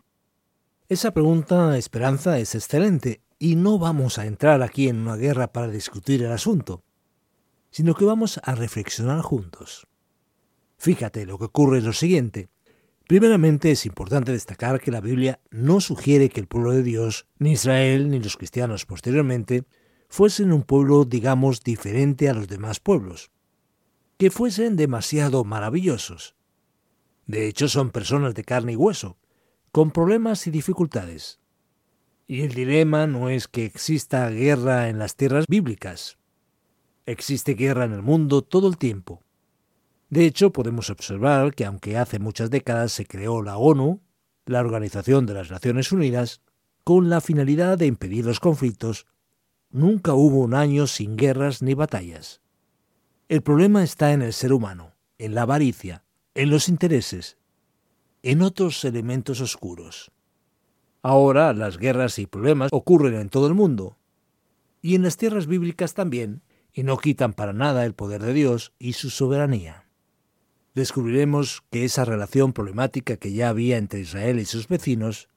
Esa 0.87 1.11
pregunta, 1.13 1.77
Esperanza, 1.77 2.39
es 2.39 2.55
excelente, 2.55 3.21
y 3.39 3.55
no 3.55 3.79
vamos 3.79 4.17
a 4.19 4.25
entrar 4.25 4.61
aquí 4.61 4.87
en 4.87 4.97
una 4.97 5.15
guerra 5.15 5.51
para 5.51 5.67
discutir 5.67 6.23
el 6.23 6.31
asunto, 6.31 6.83
sino 7.71 7.95
que 7.95 8.05
vamos 8.05 8.39
a 8.43 8.55
reflexionar 8.55 9.21
juntos. 9.21 9.87
Fíjate, 10.77 11.25
lo 11.25 11.37
que 11.37 11.45
ocurre 11.45 11.79
es 11.79 11.83
lo 11.83 11.93
siguiente. 11.93 12.49
Primeramente 13.07 13.69
es 13.69 13.85
importante 13.85 14.31
destacar 14.31 14.81
que 14.81 14.89
la 14.89 14.99
Biblia 14.99 15.39
no 15.51 15.79
sugiere 15.79 16.29
que 16.29 16.39
el 16.39 16.47
pueblo 16.47 16.71
de 16.71 16.81
Dios, 16.81 17.27
ni 17.37 17.51
Israel, 17.51 18.09
ni 18.09 18.19
los 18.19 18.35
cristianos 18.35 18.85
posteriormente, 18.85 19.63
fuesen 20.09 20.51
un 20.51 20.63
pueblo, 20.63 21.05
digamos, 21.05 21.61
diferente 21.61 22.29
a 22.29 22.33
los 22.33 22.47
demás 22.47 22.79
pueblos, 22.79 23.29
que 24.17 24.31
fuesen 24.31 24.75
demasiado 24.75 25.43
maravillosos. 25.43 26.35
De 27.27 27.47
hecho, 27.47 27.67
son 27.67 27.91
personas 27.91 28.33
de 28.33 28.43
carne 28.43 28.73
y 28.73 28.75
hueso, 28.75 29.17
con 29.71 29.91
problemas 29.91 30.47
y 30.47 30.51
dificultades. 30.51 31.39
Y 32.27 32.41
el 32.41 32.53
dilema 32.53 33.05
no 33.05 33.29
es 33.29 33.47
que 33.47 33.65
exista 33.65 34.27
guerra 34.29 34.89
en 34.89 34.97
las 34.97 35.15
tierras 35.15 35.45
bíblicas. 35.47 36.17
Existe 37.05 37.53
guerra 37.53 37.85
en 37.85 37.93
el 37.93 38.01
mundo 38.01 38.41
todo 38.41 38.67
el 38.67 38.77
tiempo. 38.77 39.24
De 40.15 40.25
hecho, 40.25 40.53
podemos 40.53 40.89
observar 40.89 41.53
que 41.53 41.65
aunque 41.65 41.97
hace 41.97 42.19
muchas 42.19 42.49
décadas 42.49 42.93
se 42.93 43.05
creó 43.05 43.41
la 43.41 43.57
ONU, 43.57 43.99
la 44.45 44.61
Organización 44.61 45.25
de 45.25 45.33
las 45.33 45.51
Naciones 45.51 45.91
Unidas, 45.91 46.39
con 46.85 47.09
la 47.09 47.19
finalidad 47.19 47.77
de 47.77 47.87
impedir 47.87 48.23
los 48.23 48.39
conflictos, 48.39 49.07
nunca 49.71 50.13
hubo 50.13 50.39
un 50.39 50.53
año 50.53 50.87
sin 50.87 51.17
guerras 51.17 51.61
ni 51.61 51.73
batallas. 51.73 52.39
El 53.27 53.41
problema 53.41 53.83
está 53.83 54.13
en 54.13 54.21
el 54.21 54.31
ser 54.31 54.53
humano, 54.53 54.93
en 55.17 55.35
la 55.35 55.41
avaricia, 55.41 56.05
en 56.33 56.49
los 56.49 56.69
intereses, 56.69 57.37
en 58.23 58.41
otros 58.41 58.85
elementos 58.85 59.41
oscuros. 59.41 60.13
Ahora 61.01 61.51
las 61.51 61.77
guerras 61.77 62.19
y 62.19 62.25
problemas 62.25 62.69
ocurren 62.71 63.15
en 63.15 63.27
todo 63.27 63.47
el 63.47 63.53
mundo, 63.53 63.97
y 64.81 64.95
en 64.95 65.03
las 65.03 65.17
tierras 65.17 65.45
bíblicas 65.45 65.93
también, 65.93 66.41
y 66.71 66.83
no 66.83 66.99
quitan 66.99 67.33
para 67.33 67.51
nada 67.51 67.83
el 67.83 67.95
poder 67.95 68.23
de 68.23 68.31
Dios 68.31 68.71
y 68.79 68.93
su 68.93 69.09
soberanía 69.09 69.84
descubriremos 70.75 71.63
que 71.71 71.85
esa 71.85 72.05
relación 72.05 72.53
problemática 72.53 73.15
que 73.17 73.31
ya 73.31 73.49
había 73.49 73.77
entre 73.77 74.01
Israel 74.01 74.39
y 74.39 74.45
sus 74.45 74.67
vecinos, 74.67 75.29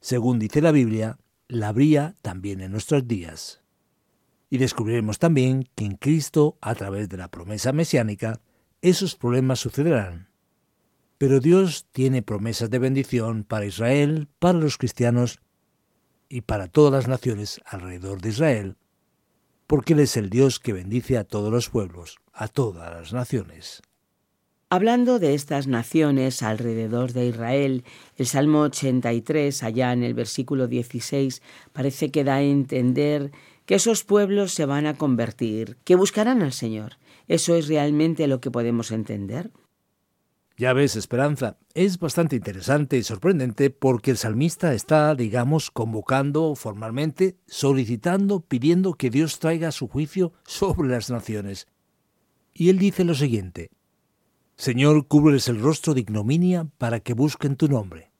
según 0.00 0.38
dice 0.38 0.62
la 0.62 0.72
Biblia, 0.72 1.18
la 1.46 1.68
habría 1.68 2.16
también 2.22 2.60
en 2.62 2.72
nuestros 2.72 3.06
días. 3.06 3.62
Y 4.48 4.58
descubriremos 4.58 5.18
también 5.18 5.68
que 5.74 5.84
en 5.84 5.96
Cristo, 5.96 6.56
a 6.62 6.74
través 6.74 7.08
de 7.08 7.18
la 7.18 7.28
promesa 7.28 7.72
mesiánica, 7.72 8.40
esos 8.80 9.14
problemas 9.14 9.60
sucederán. 9.60 10.30
Pero 11.18 11.40
Dios 11.40 11.86
tiene 11.92 12.22
promesas 12.22 12.70
de 12.70 12.78
bendición 12.78 13.44
para 13.44 13.66
Israel, 13.66 14.28
para 14.38 14.58
los 14.58 14.78
cristianos 14.78 15.40
y 16.28 16.42
para 16.42 16.68
todas 16.68 16.92
las 16.92 17.08
naciones 17.08 17.60
alrededor 17.66 18.20
de 18.20 18.30
Israel, 18.30 18.76
porque 19.66 19.92
Él 19.92 20.00
es 20.00 20.16
el 20.16 20.30
Dios 20.30 20.60
que 20.60 20.72
bendice 20.72 21.18
a 21.18 21.24
todos 21.24 21.52
los 21.52 21.68
pueblos, 21.68 22.18
a 22.32 22.48
todas 22.48 22.90
las 22.92 23.12
naciones. 23.12 23.82
Hablando 24.68 25.20
de 25.20 25.34
estas 25.34 25.68
naciones 25.68 26.42
alrededor 26.42 27.12
de 27.12 27.28
Israel, 27.28 27.84
el 28.16 28.26
Salmo 28.26 28.62
83, 28.62 29.62
allá 29.62 29.92
en 29.92 30.02
el 30.02 30.12
versículo 30.12 30.66
16, 30.66 31.40
parece 31.72 32.10
que 32.10 32.24
da 32.24 32.36
a 32.36 32.42
entender 32.42 33.30
que 33.64 33.76
esos 33.76 34.02
pueblos 34.02 34.52
se 34.54 34.66
van 34.66 34.86
a 34.86 34.94
convertir, 34.94 35.76
que 35.84 35.94
buscarán 35.94 36.42
al 36.42 36.52
Señor. 36.52 36.98
¿Eso 37.28 37.54
es 37.54 37.68
realmente 37.68 38.26
lo 38.26 38.40
que 38.40 38.50
podemos 38.50 38.90
entender? 38.90 39.52
Ya 40.56 40.72
ves, 40.72 40.96
Esperanza, 40.96 41.58
es 41.74 42.00
bastante 42.00 42.34
interesante 42.34 42.96
y 42.96 43.04
sorprendente 43.04 43.70
porque 43.70 44.10
el 44.10 44.16
salmista 44.16 44.74
está, 44.74 45.14
digamos, 45.14 45.70
convocando 45.70 46.56
formalmente, 46.56 47.36
solicitando, 47.46 48.40
pidiendo 48.40 48.94
que 48.94 49.10
Dios 49.10 49.38
traiga 49.38 49.70
su 49.70 49.86
juicio 49.86 50.32
sobre 50.44 50.88
las 50.88 51.08
naciones. 51.08 51.68
Y 52.52 52.70
él 52.70 52.78
dice 52.78 53.04
lo 53.04 53.14
siguiente, 53.14 53.70
Señor, 54.56 55.06
cúbreles 55.06 55.48
el 55.48 55.60
rostro 55.60 55.92
de 55.92 56.00
ignominia 56.00 56.66
para 56.78 57.00
que 57.00 57.12
busquen 57.12 57.56
tu 57.56 57.68
nombre. 57.68 58.10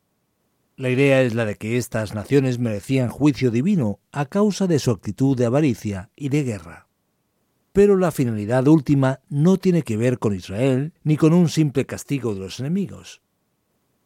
La 0.76 0.90
idea 0.90 1.22
es 1.22 1.34
la 1.34 1.46
de 1.46 1.56
que 1.56 1.78
estas 1.78 2.14
naciones 2.14 2.58
merecían 2.58 3.08
juicio 3.08 3.50
divino 3.50 4.00
a 4.12 4.26
causa 4.26 4.66
de 4.66 4.78
su 4.78 4.90
actitud 4.90 5.34
de 5.34 5.46
avaricia 5.46 6.10
y 6.14 6.28
de 6.28 6.44
guerra. 6.44 6.88
Pero 7.72 7.96
la 7.96 8.10
finalidad 8.10 8.68
última 8.68 9.20
no 9.30 9.56
tiene 9.56 9.82
que 9.82 9.96
ver 9.96 10.18
con 10.18 10.34
Israel 10.34 10.92
ni 11.02 11.16
con 11.16 11.32
un 11.32 11.48
simple 11.48 11.86
castigo 11.86 12.34
de 12.34 12.40
los 12.40 12.60
enemigos. 12.60 13.22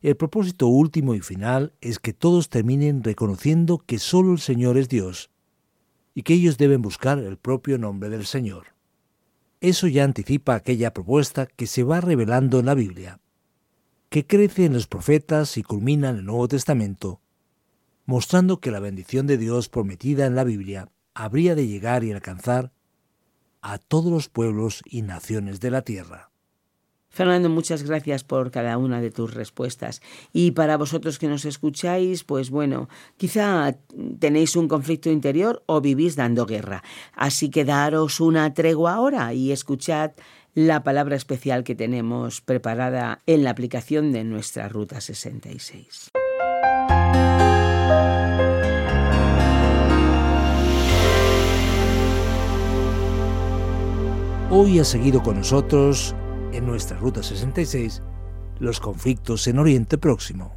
El 0.01 0.17
propósito 0.17 0.69
último 0.69 1.17
y 1.17 1.21
final 1.21 1.75
es 1.81 1.99
que 1.99 2.13
todos 2.13 2.49
terminen 2.49 3.03
reconociendo 3.03 3.79
que 3.79 3.99
solo 3.99 4.33
el 4.33 4.39
Señor 4.39 4.79
es 4.79 4.89
Dios 4.89 5.31
y 6.15 6.23
que 6.23 6.35
ellos 6.35 6.59
deben 6.59 6.81
buscar 6.81 7.19
el 7.19 7.39
propio 7.39 7.77
nombre 7.77 8.09
del 8.09 8.25
Señor. 8.25 8.69
Eso 9.61 9.87
ya 9.89 10.05
anticipa 10.05 10.55
aquella 10.55 10.95
propuesta 10.95 11.47
que 11.47 11.67
se 11.67 11.83
va 11.83 12.01
revelando 12.01 12.61
en 12.61 12.67
la 12.67 12.75
Biblia, 12.75 13.21
que 14.09 14.27
crece 14.27 14.65
en 14.65 14.73
los 14.73 14.87
profetas 14.87 15.59
y 15.59 15.63
culmina 15.63 16.09
en 16.09 16.17
el 16.17 16.25
Nuevo 16.25 16.49
Testamento, 16.49 17.21
mostrando 18.07 18.61
que 18.61 18.71
la 18.71 18.81
bendición 18.81 19.27
de 19.27 19.37
Dios 19.37 19.69
prometida 19.69 20.25
en 20.25 20.35
la 20.35 20.45
Biblia 20.45 20.89
habría 21.13 21.55
de 21.55 21.67
llegar 21.67 22.05
y 22.05 22.13
alcanzar 22.13 22.73
a 23.61 23.77
todos 23.77 24.11
los 24.11 24.31
pueblos 24.31 24.83
y 24.87 25.03
naciones 25.03 25.61
de 25.61 25.71
la 25.71 25.83
tierra. 25.83 26.30
Fernando, 27.11 27.49
muchas 27.49 27.83
gracias 27.83 28.23
por 28.23 28.53
cada 28.53 28.79
una 28.79 29.01
de 29.01 29.11
tus 29.11 29.35
respuestas. 29.35 30.01
Y 30.33 30.53
para 30.53 30.77
vosotros 30.77 31.19
que 31.19 31.27
nos 31.27 31.45
escucháis, 31.45 32.23
pues 32.23 32.51
bueno, 32.51 32.89
quizá 33.17 33.77
tenéis 34.21 34.55
un 34.55 34.69
conflicto 34.69 35.11
interior 35.11 35.63
o 35.67 35.81
vivís 35.81 36.15
dando 36.15 36.47
guerra. 36.47 36.85
Así 37.13 37.51
que 37.51 37.65
daros 37.65 38.21
una 38.21 38.55
tregua 38.55 38.95
ahora 38.95 39.35
y 39.35 39.51
escuchad 39.51 40.13
la 40.55 40.83
palabra 40.83 41.17
especial 41.17 41.65
que 41.65 41.75
tenemos 41.75 42.41
preparada 42.41 43.21
en 43.27 43.45
la 43.45 43.51
aplicación 43.51 44.13
de 44.13 44.25
nuestra 44.25 44.69
Ruta 44.69 45.01
66. 45.01 46.11
Hoy 54.53 54.81
ha 54.81 54.85
seguido 54.85 55.23
con 55.23 55.37
nosotros 55.37 56.15
en 56.53 56.67
nuestra 56.67 56.99
Ruta 56.99 57.23
66 57.23 58.03
los 58.59 58.81
conflictos 58.81 59.47
en 59.47 59.59
Oriente 59.59 59.99
Próximo. 59.99 60.57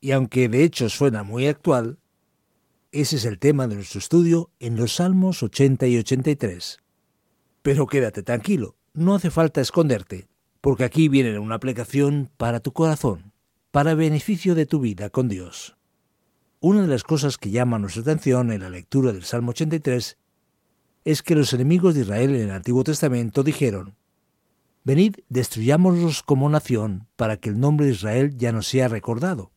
Y 0.00 0.12
aunque 0.12 0.48
de 0.48 0.64
hecho 0.64 0.88
suena 0.88 1.22
muy 1.22 1.46
actual, 1.46 1.98
ese 2.92 3.16
es 3.16 3.24
el 3.24 3.38
tema 3.38 3.66
de 3.66 3.76
nuestro 3.76 3.98
estudio 3.98 4.50
en 4.60 4.76
los 4.76 4.96
Salmos 4.96 5.42
80 5.42 5.86
y 5.86 5.98
83. 5.98 6.78
Pero 7.62 7.86
quédate 7.86 8.22
tranquilo, 8.22 8.76
no 8.92 9.14
hace 9.14 9.30
falta 9.30 9.60
esconderte, 9.60 10.28
porque 10.60 10.84
aquí 10.84 11.08
viene 11.08 11.38
una 11.38 11.54
aplicación 11.54 12.30
para 12.36 12.60
tu 12.60 12.72
corazón, 12.72 13.32
para 13.70 13.94
beneficio 13.94 14.54
de 14.54 14.66
tu 14.66 14.80
vida 14.80 15.10
con 15.10 15.28
Dios. 15.28 15.76
Una 16.60 16.82
de 16.82 16.88
las 16.88 17.02
cosas 17.02 17.38
que 17.38 17.50
llama 17.50 17.78
nuestra 17.78 18.02
atención 18.02 18.52
en 18.52 18.60
la 18.60 18.70
lectura 18.70 19.12
del 19.12 19.24
Salmo 19.24 19.50
83 19.50 20.18
es 21.04 21.22
que 21.22 21.34
los 21.34 21.52
enemigos 21.52 21.94
de 21.94 22.02
Israel 22.02 22.34
en 22.34 22.42
el 22.42 22.50
Antiguo 22.50 22.84
Testamento 22.84 23.42
dijeron, 23.42 23.95
Venid, 24.86 25.16
destruyámoslos 25.28 26.22
como 26.22 26.48
nación, 26.48 27.08
para 27.16 27.38
que 27.38 27.48
el 27.48 27.58
nombre 27.58 27.86
de 27.86 27.92
Israel 27.92 28.36
ya 28.36 28.52
no 28.52 28.62
sea 28.62 28.86
recordado. 28.86 29.50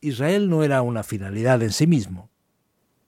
Israel 0.00 0.50
no 0.50 0.64
era 0.64 0.82
una 0.82 1.04
finalidad 1.04 1.62
en 1.62 1.70
sí 1.70 1.86
mismo. 1.86 2.28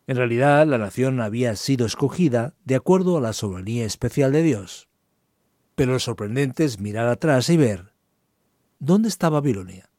En 0.07 0.17
realidad, 0.17 0.65
la 0.65 0.79
nación 0.79 1.21
había 1.21 1.57
sido 1.57 1.87
escogida 1.87 2.55
de 2.65 2.77
acuerdo 2.77 3.19
a 3.19 3.21
la 3.21 3.33
soberanía 3.33 3.85
especial 3.85 4.31
de 4.31 4.45
Dios. 4.45 4.89
Pero 5.75 5.95
lo 5.95 5.99
sorprendente 5.99 6.65
es 6.65 6.79
mirar 6.79 7.09
atrás 7.09 7.51
y 7.51 7.57
ver, 7.57 7.93
¿dónde 8.79 9.09
está 9.09 9.29
Babilonia? 9.29 9.91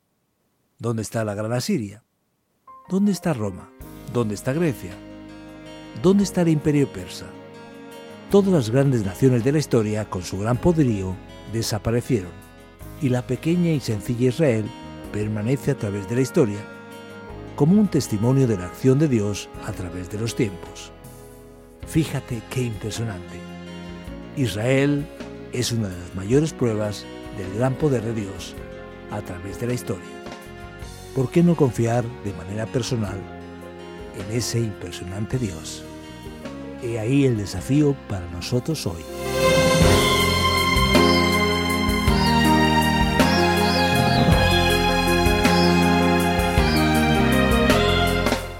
¿Dónde 0.80 1.02
está 1.02 1.26
la 1.26 1.36
Gran 1.36 1.52
Asiria? 1.52 2.06
¿Dónde 2.88 3.12
está 3.12 3.34
Roma? 3.34 3.69
¿Dónde 4.13 4.36
está 4.36 4.54
Grecia? 4.54 4.93
¿Dónde 6.02 6.24
está 6.24 6.43
el 6.43 6.48
imperio 6.48 6.88
persa? 6.93 7.26
Todas 8.36 8.52
las 8.52 8.69
grandes 8.69 9.06
naciones 9.06 9.45
de 9.45 9.54
la 9.54 9.60
historia, 9.60 10.10
con 10.10 10.21
su 10.21 10.38
gran 10.38 10.58
poderío, 10.58 11.15
desaparecieron, 11.54 12.34
y 13.02 13.08
la 13.08 13.26
pequeña 13.26 13.71
y 13.71 13.80
sencilla 13.80 14.28
Israel 14.28 14.65
permanece 15.13 15.71
a 15.71 15.78
través 15.78 16.10
de 16.10 16.15
la 16.15 16.21
historia 16.21 16.60
como 17.56 17.80
un 17.80 17.88
testimonio 17.88 18.45
de 18.45 18.58
la 18.58 18.65
acción 18.65 19.00
de 19.00 19.08
Dios 19.08 19.48
a 19.65 19.71
través 19.71 20.10
de 20.10 20.19
los 20.19 20.36
tiempos. 20.36 20.91
Fíjate 21.88 22.41
qué 22.50 22.63
impresionante. 22.63 23.39
Israel 24.36 25.08
es 25.54 25.71
una 25.71 25.88
de 25.88 25.98
las 25.98 26.13
mayores 26.13 26.52
pruebas 26.52 27.06
del 27.38 27.58
gran 27.58 27.76
poder 27.76 28.04
de 28.04 28.15
Dios 28.15 28.54
a 29.12 29.21
través 29.21 29.62
de 29.62 29.67
la 29.67 29.76
historia. 29.76 30.26
¿por 31.15 31.32
qué 31.32 31.41
no 31.41 31.56
confiar 31.56 32.04
de 32.26 32.34
manera 32.34 32.65
personal 32.65 33.17
en 34.19 34.36
ese 34.36 34.60
impresionante 34.60 35.39
Dios? 35.39 35.86
He 36.86 37.00
ahí 37.00 37.26
el 37.26 37.36
desafío 37.36 37.95
para 38.08 38.30
nosotros 38.30 38.86
hoy. 38.86 39.02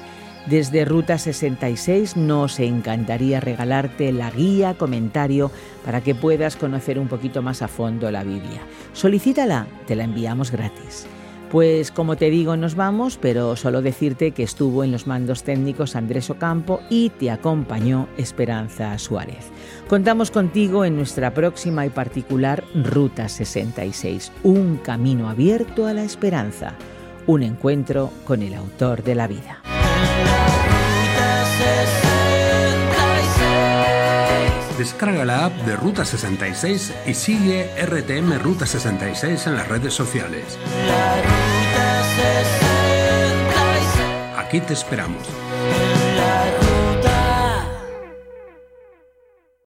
Desde 0.48 0.86
Ruta 0.86 1.18
66 1.18 2.16
nos 2.16 2.58
encantaría 2.58 3.38
regalarte 3.38 4.12
la 4.12 4.30
guía 4.30 4.74
comentario 4.74 5.50
para 5.84 6.00
que 6.00 6.14
puedas 6.14 6.56
conocer 6.56 6.98
un 6.98 7.08
poquito 7.08 7.42
más 7.42 7.60
a 7.60 7.68
fondo 7.68 8.10
la 8.10 8.24
Biblia. 8.24 8.62
Solicítala, 8.94 9.66
te 9.86 9.94
la 9.94 10.04
enviamos 10.04 10.50
gratis. 10.50 11.06
Pues 11.50 11.90
como 11.90 12.16
te 12.16 12.28
digo, 12.28 12.56
nos 12.58 12.74
vamos, 12.74 13.18
pero 13.20 13.56
solo 13.56 13.80
decirte 13.80 14.32
que 14.32 14.42
estuvo 14.42 14.84
en 14.84 14.92
los 14.92 15.06
mandos 15.06 15.44
técnicos 15.44 15.96
Andrés 15.96 16.28
Ocampo 16.28 16.80
y 16.90 17.08
te 17.08 17.30
acompañó 17.30 18.06
Esperanza 18.18 18.98
Suárez. 18.98 19.46
Contamos 19.88 20.30
contigo 20.30 20.84
en 20.84 20.96
nuestra 20.96 21.32
próxima 21.32 21.86
y 21.86 21.90
particular 21.90 22.64
Ruta 22.74 23.30
66, 23.30 24.30
un 24.42 24.76
camino 24.76 25.30
abierto 25.30 25.86
a 25.86 25.94
la 25.94 26.04
esperanza, 26.04 26.74
un 27.26 27.42
encuentro 27.42 28.10
con 28.26 28.42
el 28.42 28.52
autor 28.52 29.02
de 29.02 29.14
la 29.14 29.26
vida. 29.26 29.62
Descarga 34.78 35.24
la 35.24 35.46
app 35.46 35.52
de 35.66 35.74
Ruta 35.74 36.04
66 36.04 36.94
y 37.04 37.14
sigue 37.14 37.68
RTM 37.84 38.38
Ruta 38.38 38.64
66 38.64 39.48
en 39.48 39.56
las 39.56 39.66
redes 39.66 39.92
sociales. 39.92 40.56
Aquí 44.36 44.60
te 44.60 44.74
esperamos. 44.74 45.26